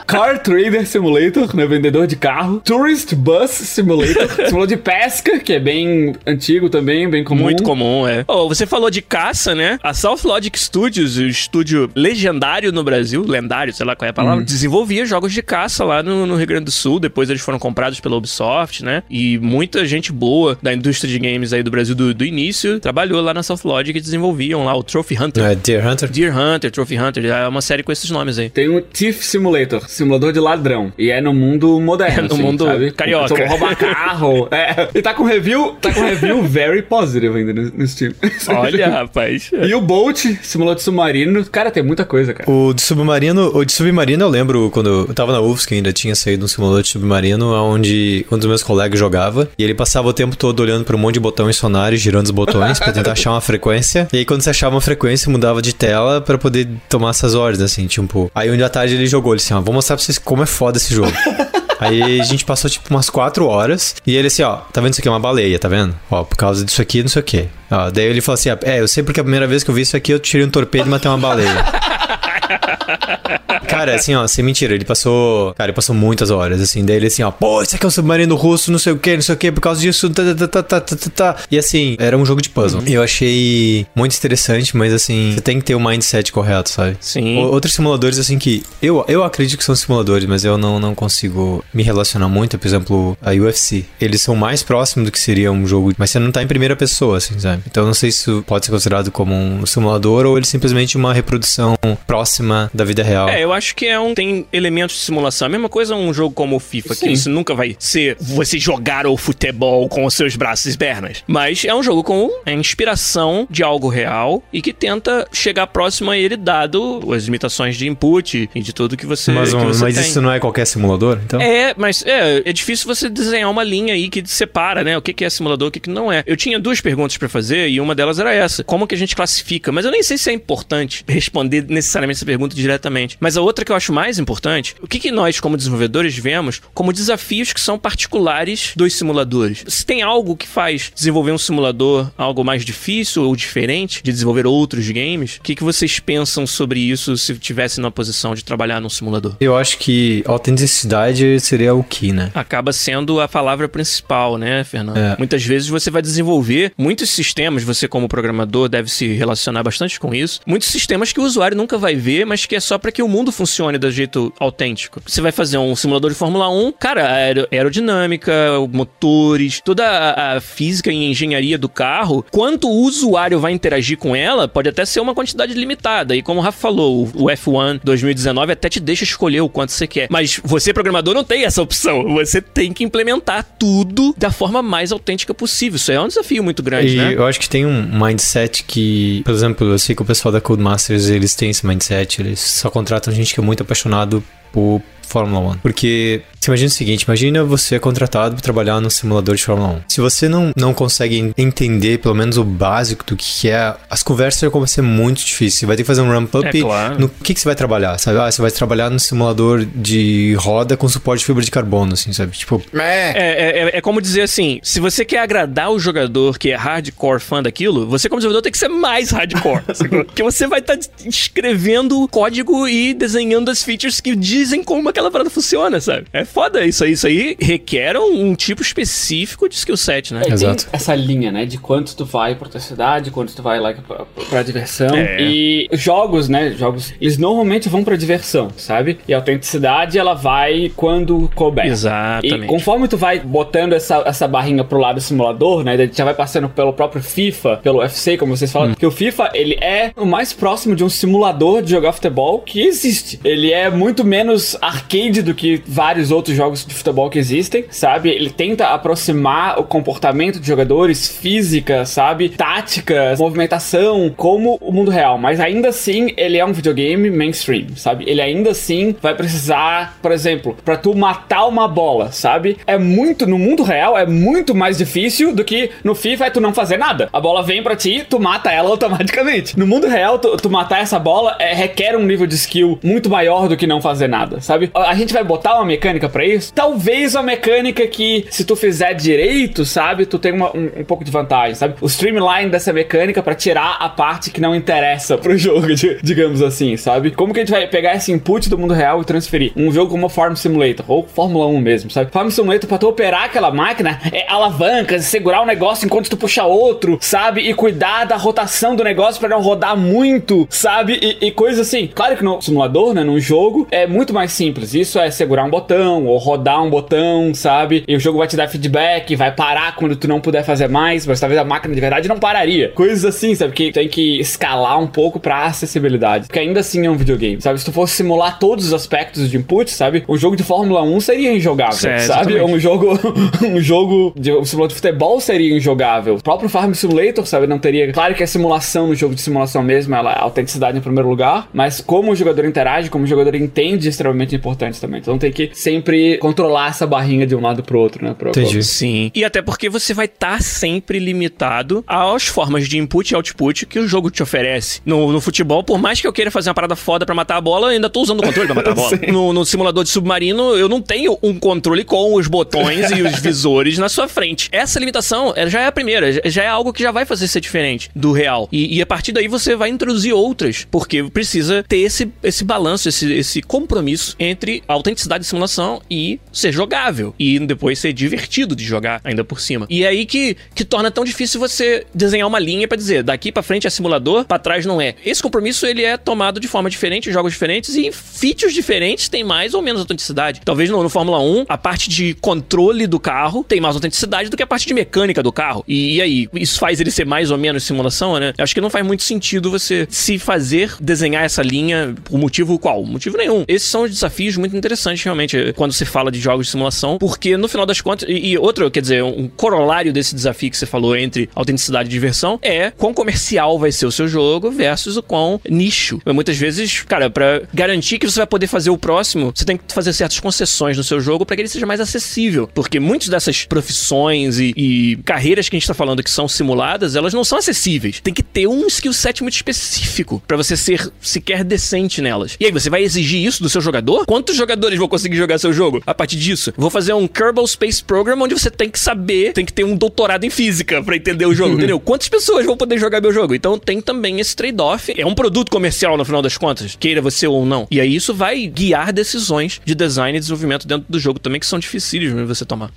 [0.08, 1.66] Car Trader Simulator, né?
[1.66, 2.62] Vendedor de carro.
[2.64, 4.28] Tourist Bus Simulator.
[4.48, 7.44] Simulador de pesca, que é bem antigo também, bem comum.
[7.44, 8.24] Muito comum, é.
[8.28, 9.78] Oh, você falou de caça, né?
[9.84, 14.14] A South Logic Studios, o estúdio legendário no Brasil, lendário, sei lá qual é a
[14.14, 17.00] palavra, desenvolvia jogos de caça lá no, no Rio Grande do Sul.
[17.00, 19.04] Depois eles foram comprados pela Ubisoft, né?
[19.10, 23.22] E muita gente boa da indústria de games aí do Brasil do, do início trabalhou
[23.22, 25.44] lá na South Logic e desenvolviam lá o Trophy Hunter.
[25.44, 26.10] É, Deer Hunter?
[26.10, 28.50] Deer Hunter, Trophy Hunter, é uma série com esses nomes aí.
[28.50, 30.92] Tem o Thief Simulator, simulador de ladrão.
[30.98, 32.08] E é no mundo moderno.
[32.18, 32.92] É no assim, mundo sabe?
[32.92, 33.34] carioca.
[33.34, 34.48] Então, roubar carro.
[34.58, 34.90] É.
[34.96, 38.14] E tá com review, tá com review very positive ainda no, no Steam.
[38.50, 39.52] Olha, rapaz.
[39.54, 41.46] E o Bolt, simulador de submarino.
[41.46, 42.50] Cara, tem muita coisa, cara.
[42.50, 46.16] O de submarino, o de submarino eu lembro quando eu tava na UFSC ainda tinha
[46.16, 50.14] saído um simulador de submarino onde um dos meus colegas jogava e ele passava o
[50.14, 52.92] tempo todo olhando para um monte de botão em sonar e girando os botões pra
[52.92, 54.08] tentar achar uma frequência.
[54.12, 57.62] E aí quando você achava uma frequência, mudava de tela pra poder tomar essas ordens
[57.62, 58.32] assim, tipo.
[58.34, 60.44] Aí um dia à tarde ele jogou, ele assim, ó, vou mostrar pra vocês como
[60.44, 61.12] é foda esse jogo.
[61.80, 65.02] Aí a gente passou tipo umas 4 horas e ele assim, ó, tá vendo isso
[65.02, 65.96] aqui é uma baleia, tá vendo?
[66.10, 67.48] Ó, por causa disso aqui, não sei o quê.
[67.70, 69.76] Ó, daí ele falou assim, ah, é, eu sei porque a primeira vez que eu
[69.76, 71.54] vi isso aqui eu tirei um torpedo e matei uma baleia.
[73.68, 75.54] Cara, assim, ó, sem mentira, ele passou.
[75.54, 76.86] Cara, ele passou muitas horas, assim.
[76.86, 79.14] Daí ele assim, ó, pô, isso aqui é um submarino russo, não sei o que,
[79.16, 80.10] não sei o que, por causa disso.
[80.10, 81.36] Tá, tá, tá, tá, tá, tá, tá.
[81.52, 82.82] E assim, era um jogo de puzzle.
[82.88, 86.98] Eu achei muito interessante, mas assim, você tem que ter o mindset correto, sabe?
[87.02, 87.38] Sim.
[87.38, 90.96] O- Outros simuladores, assim, que eu, eu acredito que são simuladores, mas eu não, não
[90.96, 92.58] consigo me relacionar muito.
[92.58, 93.86] Por exemplo, a UFC.
[94.00, 96.76] Eles são mais próximos do que seria um jogo, mas você não tá em primeira
[96.76, 97.64] pessoa, assim, sabe?
[97.70, 100.96] Então eu não sei se isso pode ser considerado como um simulador ou ele simplesmente
[100.98, 101.76] uma reprodução
[102.06, 102.37] próxima
[102.74, 103.30] da vida real.
[103.30, 104.14] É, eu acho que é um.
[104.14, 105.46] Tem elementos de simulação.
[105.46, 107.06] A mesma coisa um jogo como o FIFA, Sim.
[107.08, 111.24] que isso nunca vai ser você jogar o futebol com os seus braços e pernas.
[111.28, 116.12] Mas é um jogo com a inspiração de algo real e que tenta chegar próximo
[116.12, 119.84] a ele, dado as limitações de input e de tudo que você, Mas, que você
[119.84, 120.04] mas tem.
[120.04, 121.42] isso não é qualquer simulador, então?
[121.42, 124.98] É, mas é, é difícil você desenhar uma linha aí que separa, né?
[124.98, 126.24] O que que é simulador, o que que não é.
[126.26, 128.64] Eu tinha duas perguntas pra fazer e uma delas era essa.
[128.64, 129.72] Como que a gente classifica?
[129.72, 133.18] Mas eu nem sei se é importante responder necessariamente essa pergunta diretamente.
[133.22, 136.62] Mas a outra que eu acho mais importante, o que, que nós, como desenvolvedores, vemos
[136.74, 139.64] como desafios que são particulares dos simuladores?
[139.68, 144.46] Se tem algo que faz desenvolver um simulador algo mais difícil ou diferente de desenvolver
[144.46, 148.82] outros games, o que, que vocês pensam sobre isso se tivesse na posição de trabalhar
[148.82, 149.36] num simulador?
[149.40, 152.30] Eu acho que autenticidade seria o que, né?
[152.36, 154.98] Acaba sendo a palavra principal, né, Fernando?
[154.98, 155.16] É.
[155.18, 160.14] Muitas vezes você vai desenvolver muitos sistemas, você como programador deve se relacionar bastante com
[160.14, 160.42] isso.
[160.46, 163.08] Muitos sistemas que o usuário nunca vai ver, mas que é só para que o
[163.08, 165.02] mundo funcione do jeito autêntico.
[165.06, 168.32] Você vai fazer um simulador de Fórmula 1, cara, aer aerodinâmica,
[168.72, 174.16] motores, toda a, a física e engenharia do carro, quanto o usuário vai interagir com
[174.16, 176.16] ela, pode até ser uma quantidade limitada.
[176.16, 179.88] E como o Rafa falou, o F1 2019 até te deixa escolher o quanto você
[179.88, 180.08] quer.
[180.10, 182.04] Mas você, programador, não tem essa opção.
[182.16, 185.78] Você tem que implementar tudo da forma mais autêntica possível.
[185.78, 187.14] Isso é um desafio muito grande, E né?
[187.16, 190.42] eu acho que tem um mindset que, por exemplo, eu sei que o pessoal da
[190.42, 194.24] Codemasters, eles têm esse mindset, eles só contratam gente que é muito apaixonado
[194.58, 195.58] por Fórmula 1.
[195.60, 199.70] Porque você imagina o seguinte, imagina você é contratado para trabalhar no simulador de Fórmula
[199.70, 199.82] 1.
[199.88, 204.52] Se você não, não consegue entender pelo menos o básico do que é, as conversas
[204.52, 205.60] vão ser muito difíceis.
[205.60, 207.00] Você vai ter que fazer um ramp-up É claro.
[207.00, 208.20] no que, que você vai trabalhar, sabe?
[208.20, 212.12] Ah, você vai trabalhar no simulador de roda com suporte de fibra de carbono, assim,
[212.12, 212.34] sabe?
[212.38, 216.52] Tipo, É, é, é- é como dizer assim: se você quer agradar o jogador que
[216.52, 219.62] é hardcore fã daquilo, você, como desenvolvedor, tem que ser mais hardcore.
[220.06, 224.16] Porque você vai estar escrevendo código e desenhando as features que
[224.48, 226.06] dizem como aquela parada funciona, sabe?
[226.12, 226.92] É foda isso aí.
[226.92, 230.22] Isso aí requer um, um tipo específico de skill set, né?
[230.26, 230.66] É, Exato.
[230.66, 231.46] Tem essa linha, né?
[231.46, 234.96] De quanto tu vai pra tua cidade, quanto tu vai lá pra, pra diversão.
[234.96, 235.22] É.
[235.22, 236.52] E jogos, né?
[236.52, 239.00] Jogos, eles normalmente vão pra diversão, sabe?
[239.08, 241.66] E a autenticidade, ela vai quando couber.
[241.66, 242.46] Exatamente.
[242.46, 245.78] E conforme tu vai botando essa, essa barrinha pro lado simulador, né?
[245.92, 248.74] Já vai passando pelo próprio FIFA, pelo UFC, como vocês falam.
[248.74, 252.62] Que o FIFA, ele é o mais próximo de um simulador de jogar futebol que
[252.62, 253.20] existe.
[253.24, 258.10] Ele é muito menos arcade do que vários outros jogos de futebol que existem, sabe?
[258.10, 262.30] Ele tenta aproximar o comportamento de jogadores, física, sabe?
[262.30, 265.18] Táticas, movimentação, como o mundo real.
[265.18, 268.06] Mas ainda assim, ele é um videogame mainstream, sabe?
[268.08, 272.58] Ele ainda assim vai precisar, por exemplo, pra tu matar uma bola, sabe?
[272.66, 276.42] É muito, no mundo real, é muito mais difícil do que no FIFA é tu
[276.42, 277.10] não fazer nada.
[277.12, 279.58] A bola vem pra ti, tu mata ela automaticamente.
[279.58, 283.10] No mundo real, tu, tu matar essa bola é, requer um nível de skill muito
[283.10, 284.70] maior do que não fazer nada, sabe?
[284.74, 286.52] A gente vai botar uma mecânica pra isso?
[286.54, 290.06] Talvez uma mecânica que, se tu fizer direito, sabe?
[290.06, 291.76] Tu tem uma- um, um pouco de vantagem, sabe?
[291.82, 296.42] O streamline dessa mecânica pra tirar a parte que não interessa pro jogo, di- digamos
[296.42, 297.12] assim, sabe?
[297.12, 299.52] Como que a gente vai pegar esse input do mundo real e transferir?
[299.56, 302.12] Um jogo como Farm Simulator, ou Fórmula 1 mesmo, sabe?
[302.12, 306.44] Farm Simulator, pra tu operar aquela máquina, é alavancas, segurar o negócio enquanto tu puxa
[306.44, 307.42] outro, sabe?
[307.42, 311.00] E cuidar da rotação do negócio pra não rodar muito, sabe?
[311.22, 311.88] E, e coisas assim.
[311.94, 313.04] Claro que no simulador, né?
[313.04, 314.74] Num jogo, é muito mais simples.
[314.74, 317.84] Isso é segurar um botão, ou rodar um botão, sabe?
[317.88, 321.06] E o jogo vai te dar feedback, vai parar quando tu não puder fazer mais,
[321.06, 322.70] mas talvez a máquina de verdade não pararia.
[322.76, 323.54] Coisas assim, sabe?
[323.54, 326.28] Que tem que escalar um pouco pra acessibilidade.
[326.28, 327.60] Porque ainda assim é um videogame, sabe?
[327.60, 330.04] Se tu fosse simular todos os aspectos de input, sabe?
[330.08, 332.34] Um jogo de Fórmula 1 seria injogável, É, sabe?
[332.36, 332.42] exatamente.
[332.56, 333.00] Um jogo,
[333.46, 336.16] um jogo de um simulador de futebol seria injogável.
[336.16, 337.48] O próprio Farm Simulator, sabe?
[337.48, 337.92] Não teria.
[337.92, 341.10] Claro que a simulação no jogo de simulação mesmo, ela é a autenticidade em primeiro
[341.10, 345.00] lugar, mas como o jogador interage, como o jogador entende, é extremamente importante também.
[345.00, 348.14] Então tem que sempre controlar essa barrinha de um lado pro outro, né?
[348.18, 348.64] Pro, Entendi.
[348.64, 349.12] Sim.
[349.14, 353.80] E até porque você vai estar sempre limitado às formas de input e output que
[353.80, 354.82] o jogo te oferece.
[354.86, 357.42] No, no futebol, por mais que eu queira fazer uma parada foda pra matar a
[357.42, 358.98] bola, eu ainda tô usando o controle pra matar a bola.
[359.12, 363.20] No, no simulador de submarino, eu não tenho um controle com os botões e os
[363.20, 364.50] visores na sua frente.
[364.52, 367.40] Essa limitação já é a primeira, já- já é algo que já vai fazer ser
[367.42, 368.48] diferente do real.
[368.52, 372.88] E, e a partir daí você vai introduzir outras, porque precisa ter esse, esse balanço,
[372.90, 373.87] esse, esse compromisso
[374.20, 377.14] entre a autenticidade de simulação e ser jogável.
[377.20, 379.66] E depois ser divertido de jogar ainda por cima.
[379.70, 383.32] E é aí que, que torna tão difícil você desenhar uma linha pra dizer, daqui
[383.32, 384.96] pra frente é simulador, pra trás não é.
[385.06, 389.24] Esse compromisso ele é tomado de forma diferente, em jogos diferentes e features diferentes têm
[389.24, 390.42] mais ou menos autenticidade.
[390.44, 394.38] Talvez no, no Fórmula 1, a parte de controle do carro tem mais autenticidade do
[394.38, 395.64] que a parte de mecânica do carro.
[395.68, 398.34] E, e aí, isso faz ele ser mais ou menos simulação, né?
[398.38, 402.58] Eu acho que não faz muito sentido você se fazer desenhar essa linha por motivo
[402.60, 402.84] qual?
[402.84, 403.44] Motivo nenhum.
[403.48, 405.54] Esses são os desafios muito interessantes, realmente.
[405.56, 408.38] Quando quando se fala de jogos de simulação, porque no final das contas, e, e
[408.38, 412.72] outro, quer dizer, um corolário desse desafio que você falou entre autenticidade e diversão é
[412.72, 416.00] quão comercial vai ser o seu jogo versus o quão nicho.
[416.06, 419.74] Muitas vezes, cara, para garantir que você vai poder fazer o próximo, você tem que
[419.74, 423.44] fazer certas concessões no seu jogo para que ele seja mais acessível, porque muitas dessas
[423.44, 427.38] profissões e, e carreiras que a gente tá falando que são simuladas, elas não são
[427.38, 428.00] acessíveis.
[428.00, 432.38] Tem que ter um skill set muito específico para você ser sequer decente nelas.
[432.40, 434.06] E aí, você vai exigir isso do seu jogador?
[434.06, 436.54] Quantos jogadores vão conseguir jogar seu jogo a partir disso?
[436.58, 439.76] Vou fazer um Kerbal Space Program onde você tem que saber, tem que ter um
[439.76, 441.80] doutorado em física para entender o jogo, entendeu?
[441.80, 443.36] Quantas pessoas vão poder jogar meu jogo?
[443.36, 444.94] Então tem também esse trade-off.
[444.98, 447.68] É um produto comercial no final das contas, queira você ou não.
[447.70, 451.46] E aí isso vai guiar decisões de design e desenvolvimento dentro do jogo também que
[451.46, 452.72] são difíceis de você tomar.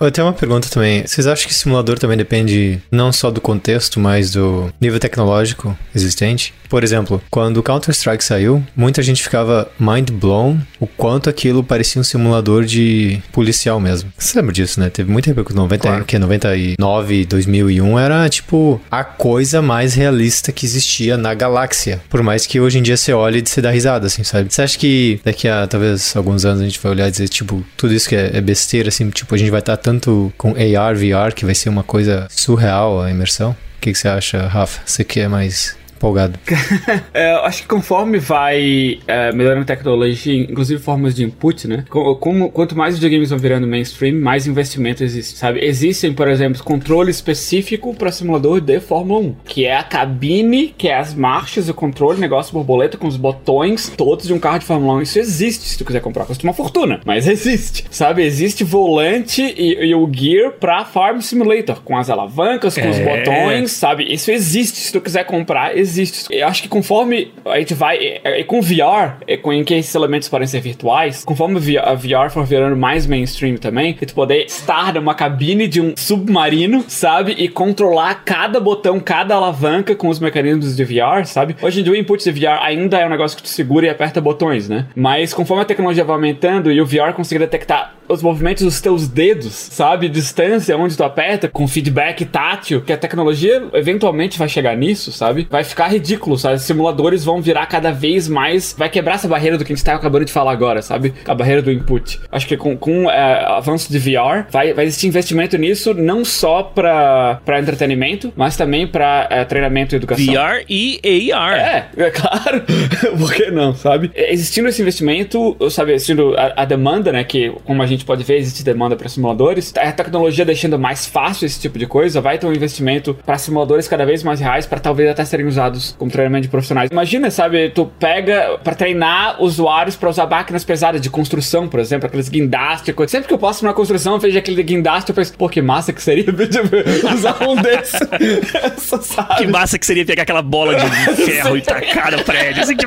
[0.00, 1.06] Eu tenho uma pergunta também.
[1.06, 6.52] Vocês acham que simulador também depende não só do contexto, mas do nível tecnológico existente?
[6.68, 12.04] Por exemplo, quando Counter-Strike saiu, muita gente ficava mind blown o quanto aquilo parecia um
[12.04, 14.12] simulador de policial mesmo.
[14.18, 14.90] Você lembra disso, né?
[14.90, 16.04] Teve muita época, 90, claro.
[16.04, 22.02] que 99, 2001 era tipo a coisa mais realista que existia na galáxia.
[22.10, 24.52] Por mais que hoje em dia você olhe e você dá risada, assim, sabe?
[24.52, 27.64] Você acha que daqui a talvez alguns anos a gente vai olhar e dizer, tipo,
[27.76, 30.96] tudo isso que é, é besteira, assim, tipo, a gente vai estar tanto com AR,
[30.96, 33.50] VR, que vai ser uma coisa surreal a imersão?
[33.50, 34.80] O que, que você acha, Rafa?
[34.86, 36.38] Você que é mais empolgado.
[37.14, 41.84] é, eu acho que conforme vai é, melhorando a tecnologia, inclusive formas de input, né?
[41.88, 45.64] Como, quanto mais videogames vão virando mainstream, mais investimento existe, sabe?
[45.64, 50.88] Existem, por exemplo, controle específico para simulador de Fórmula 1, que é a cabine, que
[50.88, 54.66] é as marchas, o controle, negócio borboleta com os botões todos de um carro de
[54.66, 55.02] Fórmula 1.
[55.02, 56.26] Isso existe se tu quiser comprar.
[56.26, 58.22] Custa uma fortuna, mas existe, sabe?
[58.22, 62.90] Existe volante e, e o gear pra Farm Simulator, com as alavancas, com é.
[62.90, 64.12] os botões, sabe?
[64.12, 66.26] Isso existe se tu quiser comprar, existe existe.
[66.30, 67.98] Eu acho que conforme a gente vai.
[67.98, 72.30] E, com VR, e com em que esses elementos podem ser virtuais, conforme a VR
[72.30, 77.32] for virando mais mainstream também, tu poder estar numa cabine de um submarino, sabe?
[77.32, 81.56] E controlar cada botão, cada alavanca com os mecanismos de VR, sabe?
[81.62, 83.88] Hoje em dia o input de VR ainda é um negócio que tu segura e
[83.88, 84.86] aperta botões, né?
[84.94, 89.08] Mas conforme a tecnologia vai aumentando e o VR conseguir detectar os movimentos dos teus
[89.08, 90.08] dedos, sabe?
[90.08, 95.46] Distância onde tu aperta, com feedback tátil, que a tecnologia eventualmente vai chegar nisso, sabe?
[95.50, 96.56] Vai ficar ridículo, sabe?
[96.56, 98.74] Os simuladores vão virar cada vez mais.
[98.76, 101.14] Vai quebrar essa barreira do que a gente tá acabando de falar agora, sabe?
[101.26, 102.20] A barreira do input.
[102.30, 106.62] Acho que com, com é, avanço de VR, vai, vai existir investimento nisso não só
[106.62, 110.26] pra, pra entretenimento, mas também pra é, treinamento e educação.
[110.26, 111.54] VR e AR.
[111.54, 112.62] É, é claro.
[113.18, 114.10] Por que não, sabe?
[114.14, 115.92] Existindo esse investimento, sabe?
[115.92, 117.24] Existindo a, a demanda, né?
[117.24, 119.72] Que, como a gente gente pode ver, existe demanda para simuladores.
[119.76, 123.88] A tecnologia deixando mais fácil esse tipo de coisa, vai ter um investimento para simuladores
[123.88, 126.90] cada vez mais reais, para talvez até serem usados como treinamento de profissionais.
[126.90, 132.06] Imagina, sabe, tu pega para treinar usuários para usar máquinas pesadas de construção, por exemplo,
[132.06, 132.94] aqueles guindastes.
[133.08, 135.92] Sempre que eu passo numa construção, eu vejo aquele guindaste, eu penso, pô, que massa
[135.92, 136.24] que seria
[137.14, 138.00] usar um desses.
[139.38, 140.86] que massa que seria pegar aquela bola de
[141.24, 142.62] ferro e tacar no prédio.
[142.62, 142.86] Assim, que...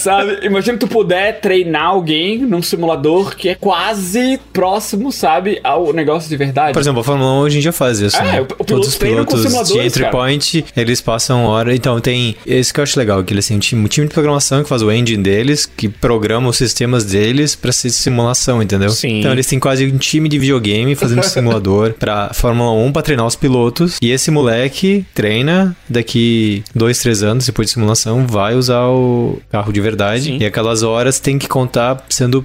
[0.00, 6.28] sabe, imagina tu puder treinar alguém num simulador que é quase próximo, sabe, ao negócio
[6.28, 6.72] de verdade.
[6.72, 8.40] Por exemplo, a Fórmula 1 hoje em dia faz isso, é, né?
[8.40, 10.12] O, o Todos os pilotos de entry cara.
[10.12, 11.74] point, eles passam hora.
[11.74, 14.14] Então, tem esse que eu acho legal, que eles têm um time, um time de
[14.14, 18.90] programação que faz o engine deles, que programa os sistemas deles para ser simulação, entendeu?
[18.90, 19.20] Sim.
[19.20, 23.26] Então, eles têm quase um time de videogame fazendo simulador pra Fórmula 1 pra treinar
[23.26, 23.98] os pilotos.
[24.00, 29.72] E esse moleque treina daqui dois, três anos, depois de simulação, vai usar o carro
[29.72, 30.24] de verdade.
[30.24, 30.38] Sim.
[30.40, 32.42] E aquelas horas tem que contar sendo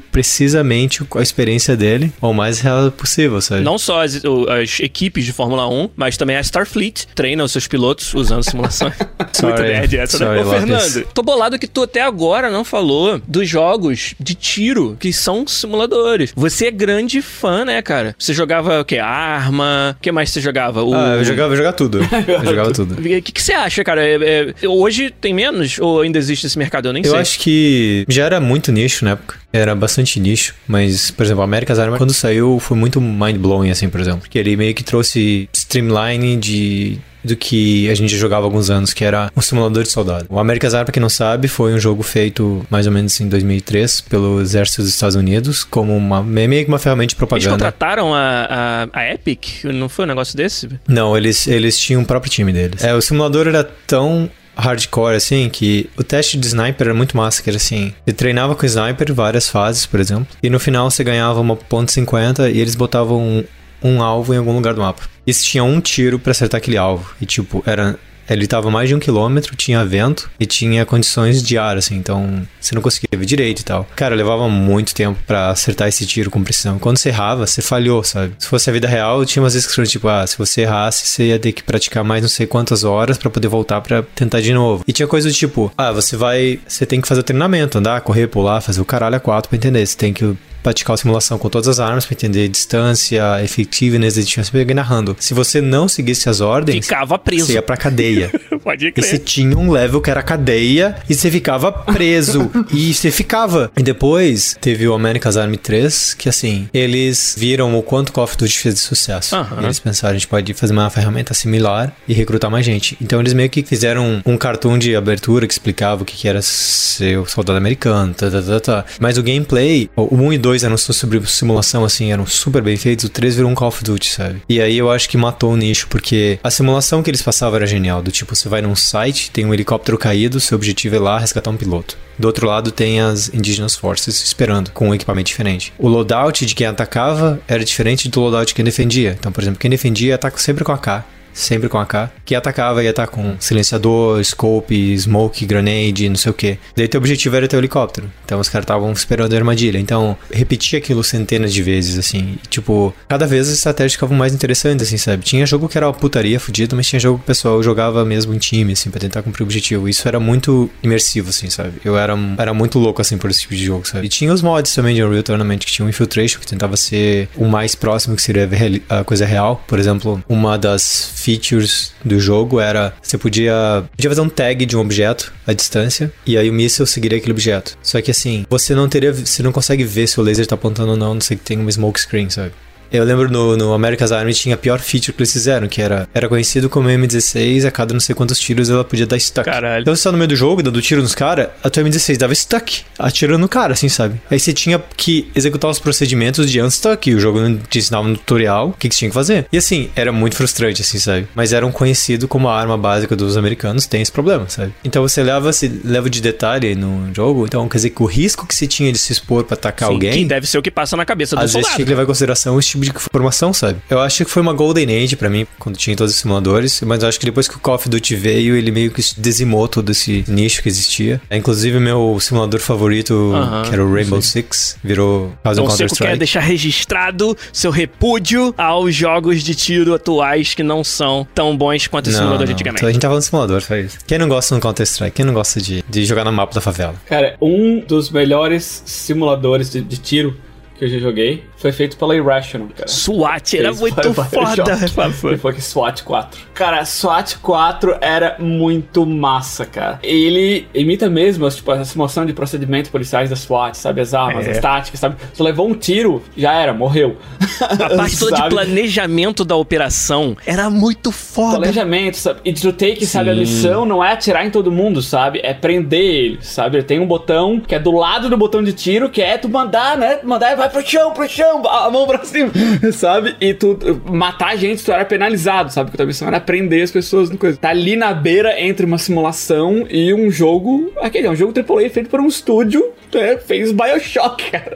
[0.64, 3.61] precisamente a experiência dele o mais real possível, sabe?
[3.61, 4.22] Não só as,
[4.61, 8.93] as equipes de Fórmula 1, mas também a Starfleet treina os seus pilotos usando simulações.
[9.43, 10.41] Muito nerd essa, né?
[10.41, 15.11] Ô, Fernando, tô bolado que tu até agora não falou dos jogos de tiro que
[15.11, 16.32] são simuladores.
[16.36, 18.16] Você é grande fã, né, cara?
[18.18, 18.99] Você jogava o quê?
[18.99, 19.95] Arma?
[19.97, 20.84] O que mais você jogava?
[20.84, 20.93] O...
[20.93, 21.99] Ah, eu jogava, eu jogava tudo.
[22.28, 22.93] eu jogava tudo.
[22.95, 24.05] O que, que você acha, cara?
[24.05, 26.88] É, é, hoje tem menos ou ainda existe esse mercado?
[26.88, 27.18] Eu nem eu sei.
[27.18, 29.43] Eu acho que já era muito nicho na época.
[29.54, 30.56] Era bastante nicho.
[30.68, 34.22] Mas, por exemplo, America's Armor, quando saiu, foi muito mind-blowing, assim, por exemplo.
[34.22, 38.93] Porque ele meio que trouxe streamline de do que a gente jogava há alguns anos,
[38.93, 40.26] que era um simulador de soldado.
[40.30, 43.30] O America's Armor, pra quem não sabe, foi um jogo feito mais ou menos em
[43.30, 47.47] 2003 pelo exército dos Estados Unidos, como uma, meio que uma ferramenta de propaganda.
[47.47, 49.64] Eles contrataram a, a, a Epic?
[49.64, 50.68] Não foi um negócio desse?
[50.88, 52.84] Não, eles, eles tinham o próprio time deles.
[52.84, 57.41] É, o simulador era tão hardcore, assim, que o teste de sniper era muito massa,
[57.41, 61.04] que era assim, você treinava com sniper várias fases, por exemplo, e no final você
[61.04, 63.43] ganhava uma ponto .50 e eles botavam um,
[63.84, 65.04] um alvo em algum lugar do mapa.
[65.26, 67.16] E tinha um tiro para acertar aquele alvo.
[67.22, 67.97] E tipo, era
[68.30, 72.47] Ele tava mais de um quilômetro, tinha vento e tinha condições de ar, assim, então
[72.59, 73.88] você não conseguia ver direito e tal.
[73.95, 76.80] Cara, levava muito tempo para acertar esse tiro com precisão.
[76.80, 78.34] Quando você errava, você falhou, sabe?
[78.39, 81.28] Se fosse a vida real, tinha umas vezes que tipo, ah, se você errasse, você
[81.28, 84.53] ia ter que praticar mais não sei quantas horas para poder voltar para tentar de
[84.53, 84.84] novo.
[84.88, 88.01] E tinha coisa do tipo, ah, você vai, você tem que fazer o treinamento, andar,
[88.01, 89.86] correr, pular, fazer o caralho a quatro pra entender.
[89.86, 94.26] Você tem que praticar a simulação com todas as armas para entender distância, efetividade de
[94.26, 95.16] tiro, você narrando.
[95.20, 97.47] Se você não seguisse as ordens, ficava preso.
[97.47, 98.32] Você ia pra cadeia.
[98.64, 99.05] Pode crer.
[99.05, 102.49] E você tinha um level que era cadeia e você ficava preso.
[102.72, 103.72] e você ficava.
[103.76, 108.38] E depois teve o America's Army 3, que assim, eles viram o quanto Call of
[108.38, 109.36] Duty fez de sucesso.
[109.36, 112.97] E eles pensaram, a gente pode fazer uma ferramenta similar e recrutar mais gente.
[113.01, 116.41] Então eles meio que fizeram um cartoon de abertura que explicava o que que era
[116.41, 118.86] ser o soldado americano, tá, tá, tá, tá.
[118.99, 123.06] Mas o gameplay, o 1 e 2 eram sobre simulação, assim, eram super bem feitos,
[123.06, 124.43] o 3 virou um Call of Duty, sabe?
[124.47, 127.66] E aí eu acho que matou o nicho, porque a simulação que eles passavam era
[127.66, 131.18] genial, do tipo, você vai num site, tem um helicóptero caído, seu objetivo é lá
[131.18, 131.97] resgatar um piloto.
[132.20, 135.74] Do outro lado tem as Indigenous Forces esperando, com um equipamento diferente.
[135.80, 139.16] O loadout de quem atacava era diferente do loadout de quem defendia.
[139.18, 142.11] Então, por exemplo, quem defendia ataca sempre com a AK, sempre com AK.
[142.25, 146.57] Que atacava ia estar com silenciador, scope, smoke, grenade, não sei o que.
[146.75, 148.11] Daí teu objetivo era o helicóptero.
[148.25, 149.77] Então os caras estavam esperando a armadilha.
[149.77, 152.38] Então, repetia aquilo centenas de vezes, assim.
[152.43, 155.23] E, tipo, cada vez as estratégias ficavam mais interessantes, assim, sabe?
[155.23, 158.34] Tinha jogo que era uma putaria fudido, mas tinha jogo que o pessoal jogava mesmo
[158.34, 159.89] em time, assim, pra tentar cumprir o objetivo.
[159.89, 161.73] Isso era muito imersivo, assim, sabe?
[161.84, 164.05] Eu era, era muito louco, assim, por esse tipo de jogo, sabe?
[164.05, 167.29] E tinha os mods também de Unreal Tournament, que tinha o Infiltration, que tentava ser
[167.36, 168.49] o mais próximo que seria
[168.89, 169.63] a coisa real.
[169.67, 174.76] Por exemplo, uma das features do jogo era você podia, podia fazer um tag de
[174.76, 177.78] um objeto à distância e aí o míssil seguiria aquele objeto.
[177.82, 180.91] Só que assim, você não teria, você não consegue ver se o laser tá apontando
[180.91, 182.51] ou não, não sei que tem uma smoke screen, sabe?
[182.94, 186.08] Eu lembro no, no America's Army tinha a pior feature que eles fizeram, que era,
[186.14, 189.46] era conhecido como M16, a cada não sei quantos tiros ela podia dar stuck.
[189.50, 189.82] Caralho.
[189.82, 192.36] Então você tá no meio do jogo, dando tiro nos caras, a tua M16 dava
[192.36, 194.22] stuck, atirando no cara, assim, sabe?
[194.30, 198.08] Aí você tinha que executar os procedimentos de unstuck, e o jogo não te ensinava
[198.08, 199.48] no tutorial o que, que você tinha que fazer.
[199.52, 201.28] E assim, era muito frustrante, assim, sabe?
[201.34, 204.72] Mas era um conhecido como a arma básica dos americanos, tem esse problema, sabe?
[204.84, 208.46] Então você leva esse level de detalhe no jogo, então quer dizer que o risco
[208.46, 210.14] que você tinha de se expor pra atacar Sim, alguém.
[210.14, 211.76] que deve ser o que passa na cabeça do Às vezes soldado.
[211.76, 213.79] tinha que levar em consideração esse tipo de informação, sabe?
[213.89, 217.01] Eu acho que foi uma Golden Age pra mim, quando tinha todos os simuladores, mas
[217.03, 219.91] eu acho que depois que o Call of Duty veio, ele meio que dizimou todo
[219.91, 221.21] esse nicho que existia.
[221.29, 223.31] É, inclusive, meu simulador favorito,
[223.67, 226.17] que era o Rainbow Six, virou causa Então, do Seco quer Counter-Strike.
[226.19, 232.07] deixar registrado seu repúdio aos jogos de tiro atuais que não são tão bons quanto
[232.07, 232.79] os simuladores de antigamente.
[232.79, 233.97] Então, a gente tá falando de simulador, foi isso.
[234.05, 235.15] Quem não gosta do Counter-Strike?
[235.15, 236.95] Quem não gosta de, de jogar no mapa da favela?
[237.05, 240.36] Cara, um dos melhores simuladores de, de tiro
[240.84, 242.88] que eu já joguei foi feito pela Irrational, cara.
[242.89, 245.34] SWAT era Fez muito foda.
[245.34, 246.41] E foi que SWAT 4.
[246.53, 249.99] Cara, SWAT 4 era muito massa, cara.
[250.03, 254.01] Ele imita mesmo tipo, a simulação de procedimentos policiais da SWAT, sabe?
[254.01, 254.51] As armas, É.
[254.51, 255.15] as táticas, sabe?
[255.34, 257.17] Você levou um tiro, já era, morreu.
[257.61, 261.57] A parte toda de planejamento da operação era muito foda.
[261.57, 262.41] Planejamento, sabe?
[262.43, 263.29] E do take, sabe?
[263.29, 265.39] A missão não é atirar em todo mundo, sabe?
[265.43, 266.77] É prender ele, sabe?
[266.77, 269.47] Ele tem um botão que é do lado do botão de tiro, que é tu
[269.47, 270.19] mandar, né?
[270.23, 272.51] Mandar e vai pro chão, pro chão, a mão pra cima,
[272.91, 273.36] sabe?
[273.39, 273.78] E tu
[274.09, 275.86] matar gente, tu era penalizado, sabe?
[275.89, 277.57] Porque tua missão era prender as pessoas no coisa.
[277.57, 280.91] Tá ali na beira entre uma simulação e um jogo.
[281.01, 282.91] Aquele é um jogo AAA feito por um estúdio.
[283.13, 283.38] né?
[283.38, 284.76] fez Bioshock, cara.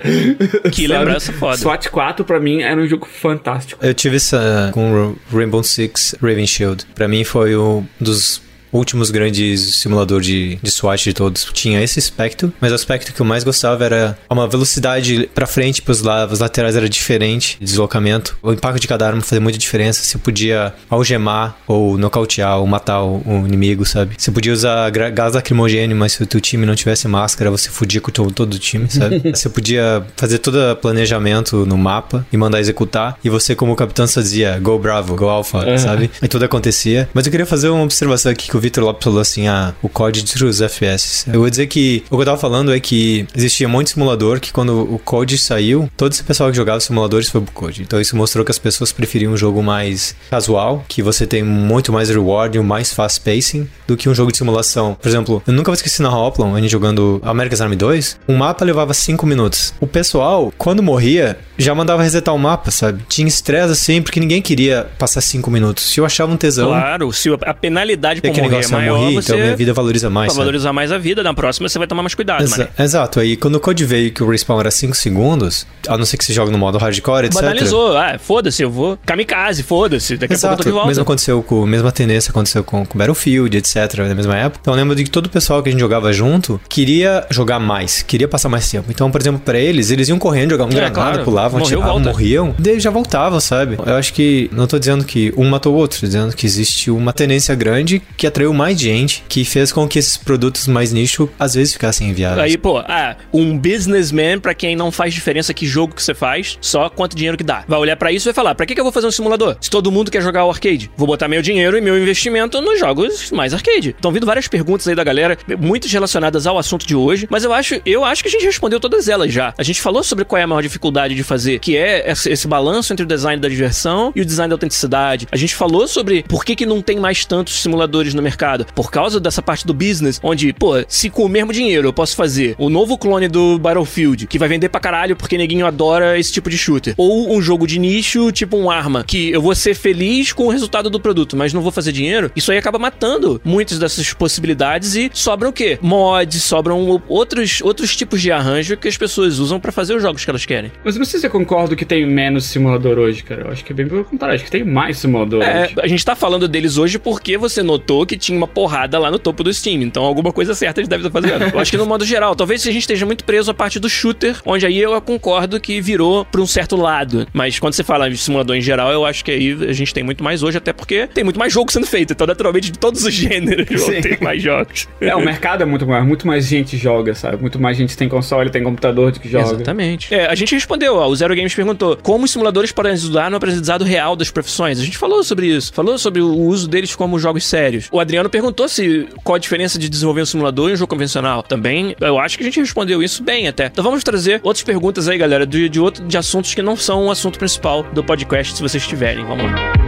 [0.71, 1.57] Que lembrança foda.
[1.57, 3.83] SWAT 4 pra mim era um jogo fantástico.
[3.83, 6.85] Eu tive essa com o Rainbow Six Raven Shield.
[6.93, 8.41] Pra mim foi um dos
[8.77, 11.49] últimos grandes simulador de, de SWAT de todos.
[11.53, 15.81] Tinha esse aspecto, mas o aspecto que eu mais gostava era uma velocidade pra frente,
[15.81, 18.37] pros lados, os laterais era diferente, deslocamento.
[18.41, 20.01] O impacto de cada arma fazia muita diferença.
[20.03, 24.15] Você podia algemar ou nocautear ou matar o, o inimigo, sabe?
[24.17, 28.01] Você podia usar gás lacrimogêneo, mas se o teu time não tivesse máscara, você fudia
[28.01, 29.21] com todo, todo o time, sabe?
[29.33, 33.17] você podia fazer todo o planejamento no mapa e mandar executar.
[33.23, 36.09] E você, como capitão, só dizia Go Bravo, Go Alpha, sabe?
[36.21, 37.09] E tudo acontecia.
[37.13, 39.87] Mas eu queria fazer uma observação aqui que o Victor Lopes falou assim: ah, o
[39.87, 41.25] código dos FPS.
[41.31, 44.51] Eu vou dizer que o que eu tava falando é que existia muito simulador que
[44.51, 47.81] quando o code saiu, todo esse pessoal que jogava simuladores foi pro code.
[47.81, 51.93] Então isso mostrou que as pessoas preferiam um jogo mais casual, que você tem muito
[51.93, 54.97] mais reward e um mais fast pacing do que um jogo de simulação.
[55.01, 58.35] Por exemplo, eu nunca vou esquecer na Hoplon, a gente jogando America's Army 2, um
[58.35, 59.73] mapa levava 5 minutos.
[59.79, 63.03] O pessoal, quando morria, já mandava resetar o mapa, sabe?
[63.07, 65.89] Tinha estresse assim, porque ninguém queria passar 5 minutos.
[65.89, 69.15] Se eu achava um tesão, Claro, se a penalidade por negócio, é eu maior, morri,
[69.15, 70.33] você então minha vida valoriza mais.
[70.33, 72.69] Pra valorizar mais a vida, na próxima você vai tomar mais cuidado, Exa- mano.
[72.79, 76.17] Exato, aí quando o code veio que o respawn era 5 segundos, a não ser
[76.17, 77.41] que você jogue no modo hardcore, etc.
[77.41, 77.97] Banalizou.
[77.97, 78.97] Ah, foda-se, eu vou.
[79.05, 80.17] Kamikaze, foda-se.
[80.17, 80.87] Daqui a pouco eu tô de Exato, volta.
[80.87, 83.75] mesmo aconteceu com a mesma tendência aconteceu com, com Battlefield, etc,
[84.07, 84.59] na mesma época.
[84.61, 87.59] Então eu lembro de que todo o pessoal que a gente jogava junto queria jogar
[87.59, 88.87] mais, queria passar mais tempo.
[88.89, 91.23] Então, por exemplo, pra eles, eles iam correndo, jogavam É, granada, claro.
[91.23, 92.09] pulavam, Morreu, atiravam, volta.
[92.09, 93.77] morriam, daí já voltavam, sabe?
[93.85, 96.91] Eu acho que, não tô dizendo que um matou o outro, tô dizendo que existe
[96.91, 101.27] uma tendência grande que atraiu mais gente, que fez com que esses produtos mais nicho
[101.39, 102.51] às vezes ficassem inviáveis.
[102.51, 106.55] Aí, pô, ah, um businessman, pra quem não faz diferença que jogo que você faz,
[106.61, 107.63] só quanto dinheiro que dá.
[107.67, 109.57] Vai olhar pra isso e vai falar: pra que, que eu vou fazer um simulador?
[109.59, 112.79] Se todo mundo quer jogar o arcade, vou botar meu dinheiro e meu investimento nos
[112.79, 113.89] jogos mais arcade.
[113.89, 117.51] Estão vindo várias perguntas aí da galera, muitas relacionadas ao assunto de hoje, mas eu
[117.51, 119.51] acho, eu acho que a gente respondeu todas elas já.
[119.57, 122.47] A gente falou sobre qual é a maior dificuldade de fazer, que é esse, esse
[122.47, 125.27] balanço entre o design da diversão e o design da autenticidade.
[125.31, 128.65] A gente falou sobre por que, que não tem mais tantos simuladores no mercado.
[128.75, 132.15] Por causa dessa parte do business, onde, pô, se com o mesmo dinheiro eu posso
[132.15, 136.31] fazer o novo clone do Battlefield, que vai vender pra caralho porque neguinho adora esse
[136.31, 139.73] tipo de shooter, ou um jogo de nicho, tipo um arma, que eu vou ser
[139.75, 143.39] feliz com o resultado do produto, mas não vou fazer dinheiro, isso aí acaba matando
[143.45, 145.77] muitas dessas possibilidades e sobram o quê?
[145.81, 150.23] Mods, sobram outros, outros tipos de arranjo que as pessoas usam pra fazer os jogos
[150.23, 150.71] que elas querem.
[150.83, 153.43] Mas eu não sei se eu concordo que tem menos simulador hoje, cara.
[153.43, 154.35] Eu acho que é bem pelo contrário.
[154.35, 155.75] Acho que tem mais simulador É, hoje.
[155.81, 159.19] a gente tá falando deles hoje porque você notou que tinha uma porrada lá no
[159.19, 159.81] topo do Steam.
[159.81, 161.53] Então alguma coisa certa eles devem estar fazendo.
[161.53, 163.89] Eu acho que no modo geral, talvez a gente esteja muito preso à parte do
[163.89, 167.27] shooter, onde aí eu concordo que virou pra um certo lado.
[167.33, 170.03] Mas quando você fala de simulador em geral, eu acho que aí a gente tem
[170.03, 172.13] muito mais hoje, até porque tem muito mais jogo sendo feito.
[172.13, 174.01] Então, naturalmente, de todos os gêneros vão Sim.
[174.01, 174.87] ter mais jogos.
[174.99, 176.03] É, o mercado é muito maior.
[176.03, 177.37] Muito mais gente joga, sabe?
[177.41, 179.55] Muito mais gente tem console, tem computador do que joga.
[179.55, 180.13] Exatamente.
[180.13, 183.37] É, a gente respondeu, ó, o Zero Games perguntou como os simuladores podem ajudar no
[183.37, 184.79] aprendizado real das profissões.
[184.79, 187.87] A gente falou sobre isso, falou sobre o uso deles como jogos sérios.
[187.91, 191.43] O Adriano perguntou se qual a diferença de desenvolver um simulador e um jogo convencional.
[191.43, 193.65] Também, eu acho que a gente respondeu isso bem até.
[193.65, 197.07] Então vamos trazer outras perguntas aí, galera, de, de, outro, de assuntos que não são
[197.07, 199.25] o assunto principal do podcast, se vocês tiverem.
[199.25, 199.86] Vamos lá.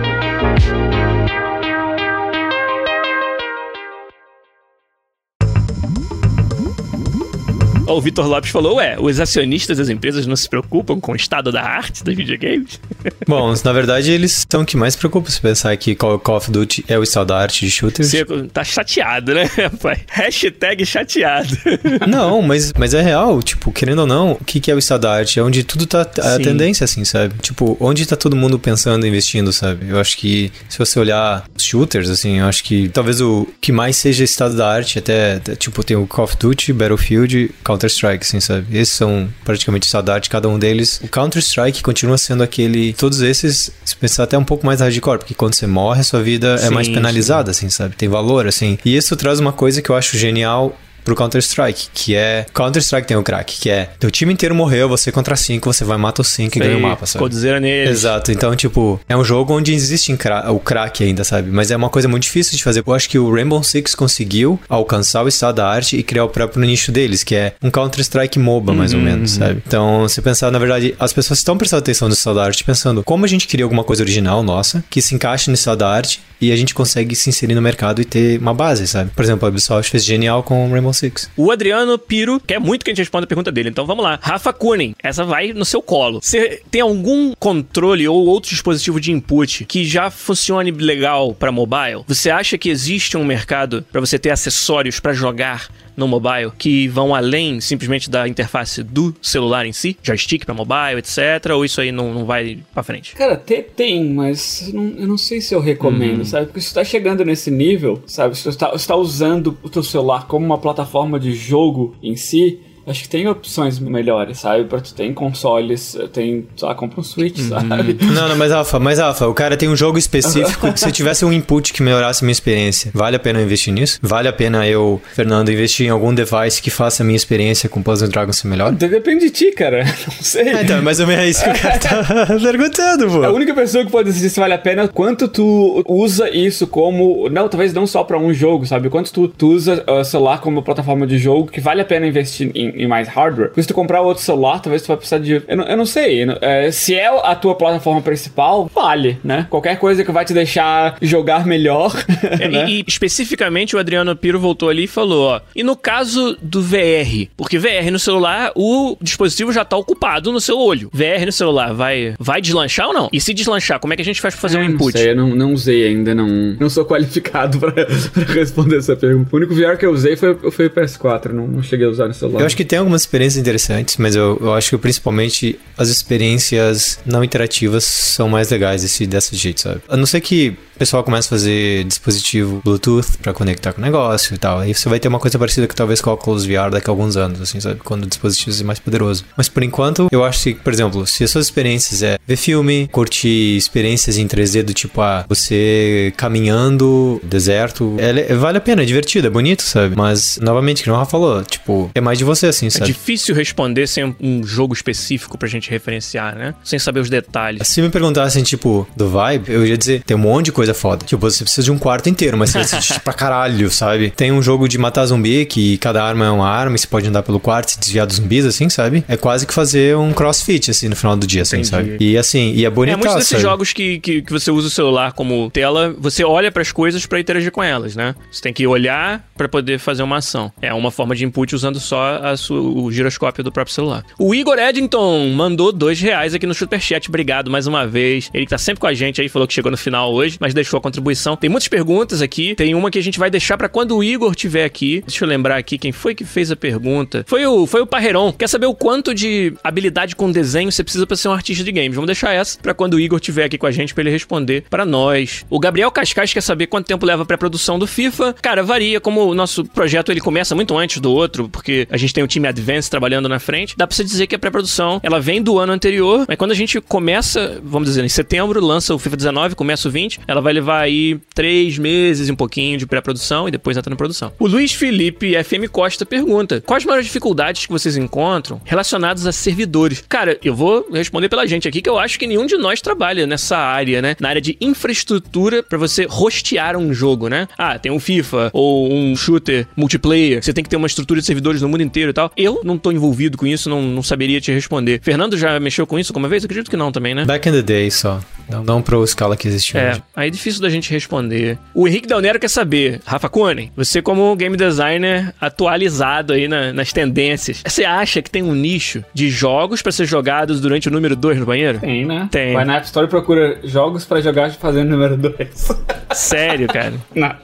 [7.90, 11.16] Ó, O Vitor Lopes falou: Ué, os acionistas das empresas não se preocupam com o
[11.16, 12.80] estado da arte dos videogames?
[13.28, 16.52] Bom, na verdade, eles são o que mais preocupa se pensar que Call Call of
[16.52, 18.10] Duty é o estado da arte de shooters.
[18.10, 20.00] Você tá chateado, né, rapaz?
[20.10, 21.50] Hashtag chateado.
[22.08, 25.02] Não, mas, mas é real, tipo, querendo ou não, o que, que é o estado
[25.02, 25.40] da arte?
[25.40, 26.44] É onde tudo tá a Sim.
[26.44, 27.36] tendência, assim, sabe?
[27.42, 29.90] Tipo, onde tá todo mundo pensando e investindo, sabe?
[29.90, 33.72] Eu acho que se você olhar os shooters, assim, eu acho que talvez o que
[33.72, 38.26] mais seja estado da arte, até, até, tipo, tem o Call of Duty, Battlefield, Counter-Strike,
[38.26, 38.78] assim, sabe?
[38.78, 41.00] Esses são praticamente arte, cada um deles.
[41.04, 42.94] O Counter-Strike continua sendo aquele.
[42.94, 46.22] Todos esses, se pensar até um pouco mais hardcore, porque quando você morre, a sua
[46.22, 47.96] vida é Sim, mais penalizada, assim, sabe?
[47.96, 48.78] Tem valor, assim.
[48.84, 50.78] E isso traz uma coisa que eu acho genial
[51.10, 52.46] pro Counter-Strike, que é...
[52.54, 53.90] Counter-Strike tem o crack, que é...
[54.00, 56.82] Teu time inteiro morreu, você contra cinco, você vai mata os cinco e ganha o
[56.82, 57.24] mapa, sabe?
[57.24, 57.90] Coldzera neles.
[57.90, 60.16] Exato, então, tipo, é um jogo onde existe
[60.50, 61.50] o crack ainda, sabe?
[61.50, 62.84] Mas é uma coisa muito difícil de fazer.
[62.86, 66.30] Eu acho que o Rainbow Six conseguiu alcançar o estado da arte e criar o
[66.30, 69.64] próprio nicho deles, que é um Counter-Strike MOBA, mais ou menos, sabe?
[69.66, 73.04] Então, se pensar, na verdade, as pessoas estão prestando atenção no estado da arte, pensando
[73.04, 76.22] como a gente cria alguma coisa original nossa, que se encaixe no estado da arte
[76.42, 79.12] e a gente consegue se inserir no mercado e ter uma base, sabe?
[79.16, 80.99] Por exemplo, a Ubisoft fez genial com o Rainbow Six.
[81.38, 84.20] O Adriano Piro quer muito que a gente responda a pergunta dele, então vamos lá.
[84.22, 86.20] Rafa Kunen, essa vai no seu colo.
[86.22, 92.04] Você tem algum controle ou outro dispositivo de input que já funcione legal pra mobile?
[92.08, 95.70] Você acha que existe um mercado pra você ter acessórios pra jogar
[96.00, 99.98] no mobile que vão além simplesmente da interface do celular em si?
[100.02, 101.52] Joystick pra mobile, etc.
[101.54, 103.14] Ou isso aí não, não vai pra frente?
[103.16, 106.48] Cara, te- tem, mas eu não, eu não sei se eu recomendo, sabe?
[106.48, 108.36] Porque se tu tá chegando nesse nível, sabe?
[108.38, 112.16] Se tu tá, se tá usando o teu celular como uma plataforma de jogo em
[112.16, 112.60] si,
[112.90, 114.66] acho que tem opções melhores, sabe?
[114.66, 117.98] Pra tu tem consoles, tem, sei lá, compra um Switch, sabe?
[118.10, 120.92] Não, não, mas Rafa, mas Rafa, o cara tem um jogo específico que se eu
[120.92, 124.00] tivesse um input que melhorasse a minha experiência, vale a pena eu investir nisso?
[124.02, 127.82] Vale a pena eu, Fernando, investir em algum device que faça a minha experiência com
[127.82, 128.72] Puzzle Dragons ser melhor?
[128.72, 129.84] Depende de ti, cara.
[130.08, 130.50] Não sei.
[130.50, 133.24] Ah, então, mais ou menos é isso que o cara tá perguntando, pô.
[133.24, 136.68] A única pessoa que pode decidir se vale a pena é quanto tu usa isso
[136.68, 137.30] como.
[137.30, 138.90] Não, talvez não só pra um jogo, sabe?
[138.90, 142.52] Quanto tu, tu usa o celular como plataforma de jogo que vale a pena investir
[142.56, 143.52] em, em mais hardware.
[143.56, 145.42] Se tu comprar outro celular, talvez tu vai precisar de.
[145.48, 146.26] Eu não, eu não sei.
[146.42, 149.48] É, se é a tua plataforma principal, vale, né?
[149.50, 151.94] Qualquer coisa que vai te deixar jogar melhor.
[152.40, 152.70] É, né?
[152.70, 156.62] e, e, especificamente o Adriano Piro voltou ali e falou: ó, e no caso do
[156.62, 160.90] VR, porque VR no celular, o dispositivo já tá ocupado no seu olho.
[160.94, 163.10] VR no celular vai, vai deslanchar ou não?
[163.12, 164.94] E se deslanchar, como é que a gente faz pra fazer é, um input?
[164.94, 166.28] Não sei, eu não, não usei ainda, não,
[166.60, 169.30] não sou qualificado pra, pra responder essa pergunta.
[169.32, 172.08] O único VR que eu usei foi, foi o PS4, não, não cheguei a usar
[172.08, 172.42] no celular.
[172.42, 177.00] Eu acho que tem algumas experiências interessantes, mas eu, eu acho que principalmente as experiências
[177.06, 179.82] não interativas são mais legais desse, desse jeito, sabe?
[179.88, 183.84] A não ser que o pessoal comece a fazer dispositivo Bluetooth para conectar com o
[183.84, 184.60] negócio e tal.
[184.60, 186.92] Aí você vai ter uma coisa parecida que talvez com o Oculus VR daqui a
[186.92, 187.82] alguns anos, assim, sabe?
[187.84, 189.26] Quando o dispositivo é mais poderoso.
[189.36, 192.88] Mas por enquanto, eu acho que, por exemplo, se as suas experiências é ver filme,
[192.94, 198.82] curtir experiências em 3D do tipo, ah, você caminhando, deserto, é, é, vale a pena,
[198.82, 199.98] é divertido, é bonito, sabe?
[199.98, 202.86] Mas, novamente, que o Rafa falou, tipo, é mais de você, assim, sabe?
[202.86, 206.56] É difícil responder sem um jogo específico pra gente referenciar, né?
[206.64, 207.68] Sem saber os detalhes.
[207.68, 211.06] Se me perguntassem, tipo, do vibe, eu ia dizer, tem um monte de coisa foda.
[211.06, 214.12] Tipo, você precisa de um quarto inteiro, mas você vai assistir pra caralho, sabe?
[214.12, 217.08] Tem um jogo de matar zumbi que cada arma é uma arma e você pode
[217.08, 219.04] andar pelo quarto e se desviar dos zumbis, assim, sabe?
[219.08, 221.70] É quase que fazer um crossfit, assim, no final do dia, assim, Entendi.
[221.70, 221.98] sabe?
[222.00, 222.94] E assim, e é bonito.
[222.94, 223.42] É, muitos desses sabe?
[223.42, 227.06] jogos que, que, que, você usa o celular como tela, você olha para as coisas
[227.06, 228.16] para interagir com elas, né?
[228.32, 230.52] Você tem que olhar para poder fazer uma ação.
[230.62, 234.04] É uma forma de input usando só a sua, o giroscópio do próprio celular.
[234.18, 237.10] O Igor Eddington mandou dois reais aqui no Superchat.
[237.10, 238.30] Obrigado mais uma vez.
[238.34, 240.54] Ele que tá sempre com a gente aí, falou que chegou no final hoje, mas
[240.60, 241.36] deixou a contribuição.
[241.36, 242.56] Tem muitas perguntas aqui.
[242.56, 245.04] Tem uma que a gente vai deixar para quando o Igor tiver aqui.
[245.06, 247.24] Deixa eu lembrar aqui quem foi que fez a pergunta.
[247.28, 248.32] Foi o, foi o Parreiron.
[248.34, 251.72] Quer saber o quanto de habilidade com desenho você precisa para ser um artista de
[251.72, 251.96] games?
[251.96, 254.64] Vamos deixar essa para quando o Igor tiver aqui com a gente para ele responder
[254.70, 255.46] para nós.
[255.50, 258.36] O Gabriel Cascais quer saber quanto tempo leva pré-produção do FIFA.
[258.42, 262.14] Cara, varia como o nosso projeto ele começa muito antes do outro, porque a gente
[262.14, 263.76] tem o time Advance trabalhando na frente.
[263.78, 266.56] Dá pra você dizer que a pré-produção, ela vem do ano anterior, mas quando a
[266.56, 270.49] gente começa, vamos dizer, em setembro, lança o FIFA 19, começa o 20, ela vai
[270.54, 274.32] levar aí três meses e um pouquinho de pré-produção e depois entra na produção.
[274.40, 280.04] O Luiz Felipe FM Costa pergunta: quais maiores dificuldades que vocês encontram relacionadas a servidores?
[280.08, 283.26] Cara, eu vou responder pela gente aqui que eu acho que nenhum de nós trabalha
[283.26, 284.16] nessa área, né?
[284.20, 287.48] Na área de infraestrutura para você hostear um jogo, né?
[287.58, 291.26] Ah, tem um FIFA ou um shooter multiplayer, você tem que ter uma estrutura de
[291.26, 292.32] servidores no mundo inteiro e tal.
[292.36, 295.00] Eu não tô envolvido com isso, não, não saberia te responder.
[295.02, 296.44] Fernando já mexeu com isso alguma vez?
[296.44, 297.26] Acredito que não também, né?
[297.26, 298.20] Back in the day só.
[298.50, 300.04] Não, não pro escala que existe é, hoje.
[300.16, 301.58] Aí difícil da gente responder.
[301.74, 306.74] O Henrique Del Nero quer saber, Rafa Cone, você como game designer atualizado aí na,
[306.74, 310.92] nas tendências, você acha que tem um nicho de jogos para ser jogados durante o
[310.92, 311.80] número 2 no banheiro?
[311.80, 312.28] Tem, né?
[312.32, 312.54] Tem.
[312.54, 315.70] Vai na App Store e procura jogos para jogar fazendo o número 2.
[316.14, 316.94] Sério, cara?
[317.14, 317.36] não.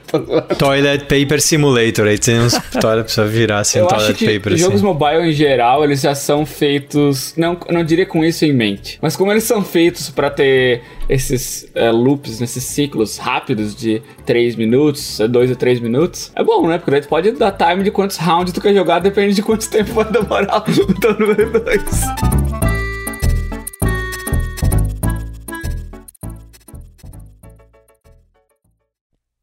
[0.58, 4.56] Toilet Paper Simulator, aí tem uns toilet pra virar assim, Eu toilet acho que paper.
[4.56, 4.84] jogos assim.
[4.84, 9.16] mobile em geral, eles já são feitos, não, não diria com isso em mente, mas
[9.16, 15.18] como eles são feitos para ter esses é, loops, nesses ciclos rápidos de 3 minutos,
[15.18, 16.78] 2 a 3 minutos, é bom, né?
[16.78, 19.68] Porque daí tu pode dar time de quantos rounds tu quer jogar, depende de quanto
[19.70, 21.82] tempo vai demorar o teu número 2.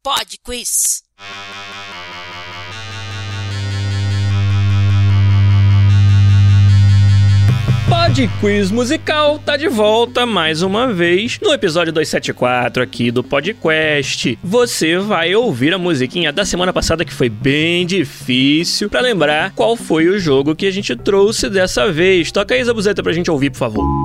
[0.04, 1.04] Pod Quiz.
[8.14, 14.38] Pod Quiz Musical tá de volta mais uma vez no episódio 274 aqui do PodQuest.
[14.44, 19.76] Você vai ouvir a musiquinha da semana passada que foi bem difícil para lembrar qual
[19.76, 22.32] foi o jogo que a gente trouxe dessa vez.
[22.32, 24.03] Toca aí, Zabuzeta, pra gente ouvir, por favor.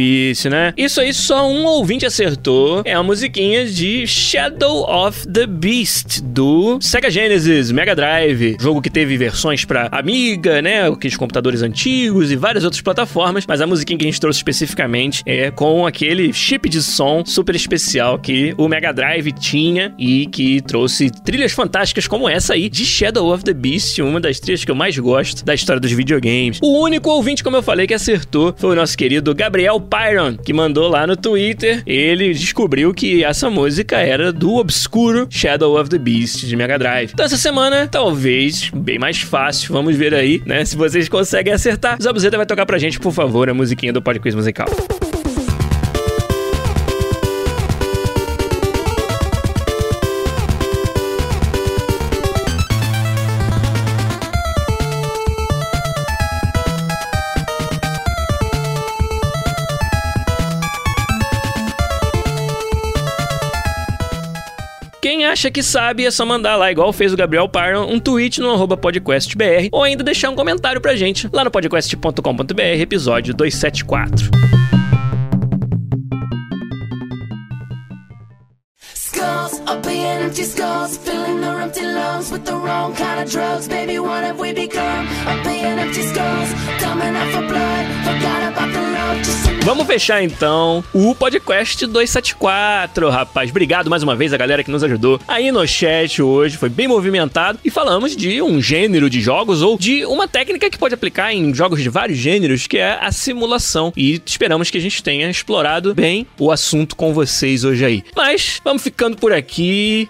[0.00, 0.72] Difícil, né?
[0.76, 2.82] Isso aí só um ouvinte acertou.
[2.84, 8.56] É a musiquinha de Shadow of the Beast do Sega Genesis, Mega Drive.
[8.58, 10.88] Jogo que teve versões pra Amiga, né?
[10.88, 13.44] Aqueles computadores antigos e várias outras plataformas.
[13.46, 17.54] Mas a musiquinha que a gente trouxe especificamente é com aquele chip de som super
[17.54, 22.84] especial que o Mega Drive tinha e que trouxe trilhas fantásticas como essa aí de
[22.84, 26.58] Shadow of the Beast, uma das trilhas que eu mais gosto da história dos videogames.
[26.62, 30.52] O único ouvinte, como eu falei, que acertou foi o nosso querido Gabriel Pyron, que
[30.52, 31.82] mandou lá no Twitter.
[31.84, 37.10] Ele descobriu que essa música era do obscuro Shadow of the Beast de Mega Drive.
[37.12, 39.72] Então essa semana, talvez, bem mais fácil.
[39.72, 40.64] Vamos ver aí, né?
[40.64, 42.00] Se vocês conseguem acertar.
[42.00, 44.68] Zabuzeta vai tocar pra gente, por favor, a musiquinha do Podcast Musical.
[65.40, 68.50] Acha que sabe é só mandar lá, igual fez o Gabriel Pyron, um tweet no
[68.50, 74.59] arroba podcastbr ou ainda deixar um comentário pra gente lá no podcast.com.br, episódio 274.
[79.70, 83.68] Up empty skulls, filling empty lungs with the wrong kind of drugs.
[83.68, 85.06] Baby, what have we become?
[85.26, 86.50] Up empty skulls,
[86.80, 87.86] coming out for blood.
[88.04, 93.50] Forgot about the love, just Vamos fechar então o podcast 274, rapaz.
[93.50, 96.56] Obrigado mais uma vez a galera que nos ajudou aí no chat hoje.
[96.56, 100.78] Foi bem movimentado e falamos de um gênero de jogos ou de uma técnica que
[100.78, 103.92] pode aplicar em jogos de vários gêneros, que é a simulação.
[103.94, 108.02] E esperamos que a gente tenha explorado bem o assunto com vocês hoje aí.
[108.16, 109.59] Mas vamos ficando por aqui.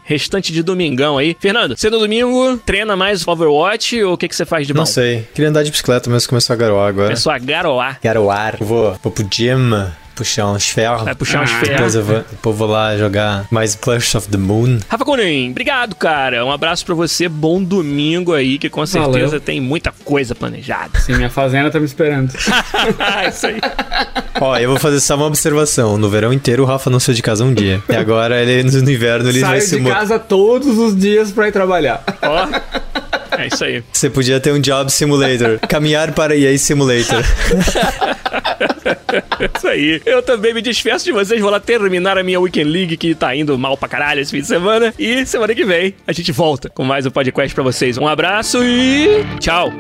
[0.05, 1.37] Restante de domingão aí.
[1.39, 4.81] Fernando, você no domingo treina mais Overwatch ou o que, que você faz de bom?
[4.81, 5.27] Não sei.
[5.35, 7.09] Queria andar de bicicleta, mas começou a garoar agora.
[7.09, 7.99] Começou a garoar.
[8.03, 8.57] Garoar.
[8.61, 9.71] Vou, vou pro gym,
[10.21, 11.03] puxar uns ferros.
[11.03, 11.95] Vai puxar umas Depois ferras.
[11.95, 14.79] eu vou, depois eu vou lá jogar mais Clash of the Moon.
[14.87, 16.45] Rafa Kunin, obrigado, cara.
[16.45, 17.27] Um abraço pra você.
[17.27, 19.41] Bom domingo aí, que com certeza Valeu.
[19.41, 20.99] tem muita coisa planejada.
[21.01, 22.31] Sim, minha fazenda tá me esperando.
[23.29, 23.61] Isso aí.
[24.39, 25.97] Ó, eu vou fazer só uma observação.
[25.97, 27.83] No verão inteiro o Rafa não saiu de casa um dia.
[27.89, 31.49] E agora ele no inverno ele vai Saio se de casa todos os dias pra
[31.49, 32.05] ir trabalhar.
[32.23, 32.47] Ó.
[33.39, 33.83] É isso aí.
[33.91, 35.59] Você podia ter um Job Simulator.
[35.67, 37.25] Caminhar para EA Simulator.
[39.57, 40.01] Isso aí.
[40.05, 41.41] Eu também me despeço de vocês.
[41.41, 44.41] Vou lá terminar a minha Weekend League, que tá indo mal pra caralho esse fim
[44.41, 44.95] de semana.
[44.99, 47.99] E semana que vem a gente volta com mais um podcast pra vocês.
[47.99, 49.73] Um abraço e tchau.